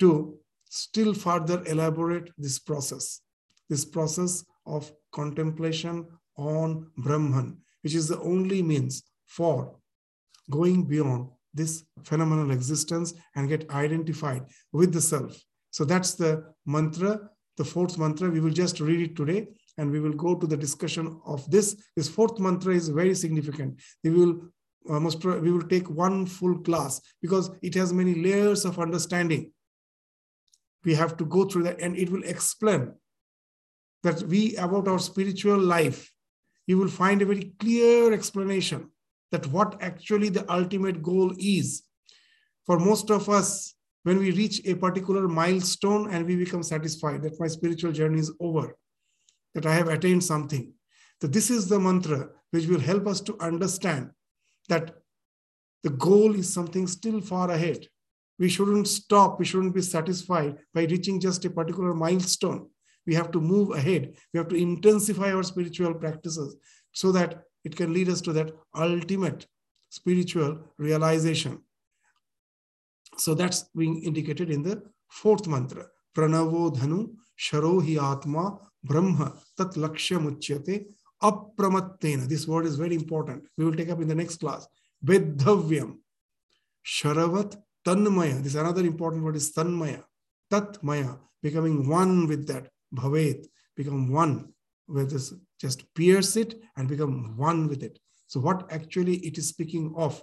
[0.00, 0.38] to
[0.68, 3.22] still further elaborate this process,
[3.70, 9.74] this process of contemplation on Brahman, which is the only means for
[10.50, 15.38] going beyond this phenomenal existence and get identified with the self.
[15.70, 17.20] So that's the mantra,
[17.56, 18.30] the fourth mantra.
[18.30, 19.48] We will just read it today
[19.78, 21.76] and we will go to the discussion of this.
[21.96, 23.80] This fourth mantra is very significant.
[24.04, 24.40] We will
[24.88, 29.52] uh, most we will take one full class because it has many layers of understanding.
[30.84, 32.92] We have to go through that and it will explain
[34.02, 36.12] that we about our spiritual life.
[36.66, 38.90] You will find a very clear explanation
[39.32, 41.82] that what actually the ultimate goal is.
[42.64, 43.74] For most of us,
[44.04, 48.32] when we reach a particular milestone and we become satisfied that my spiritual journey is
[48.38, 48.76] over,
[49.54, 50.72] that I have attained something.
[51.20, 54.10] That this is the mantra which will help us to understand
[54.68, 54.94] that
[55.82, 57.86] the goal is something still far ahead.
[58.38, 62.68] We shouldn't stop, we shouldn't be satisfied by reaching just a particular milestone.
[63.06, 64.14] We have to move ahead.
[64.32, 66.56] We have to intensify our spiritual practices
[66.92, 69.46] so that it can lead us to that ultimate
[69.88, 71.62] spiritual realization.
[73.18, 75.86] So that's being indicated in the fourth mantra.
[76.16, 80.86] Pranavo dhanu sharohi atma brahma tat lakshya muchyate
[81.22, 82.28] apramattena.
[82.28, 83.44] This word is very important.
[83.56, 84.66] We will take up in the next class.
[85.04, 85.98] Vedhavyam.
[86.84, 87.56] Sharavat
[87.86, 88.42] tanmaya.
[88.42, 90.02] This another important word is tanmaya.
[90.50, 91.18] Tatmaya.
[91.42, 92.68] Becoming one with that.
[92.94, 93.46] Bhavet.
[93.76, 94.52] Become one
[94.88, 95.32] with this.
[95.62, 97.98] Just pierce it and become one with it.
[98.26, 100.22] So what actually it is speaking of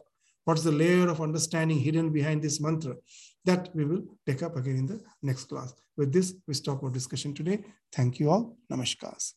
[0.49, 2.95] What's the layer of understanding hidden behind this mantra?
[3.45, 5.75] That we will take up again in the next class.
[5.95, 7.63] With this, we stop our discussion today.
[7.93, 8.57] Thank you all.
[8.71, 9.33] Namaskars.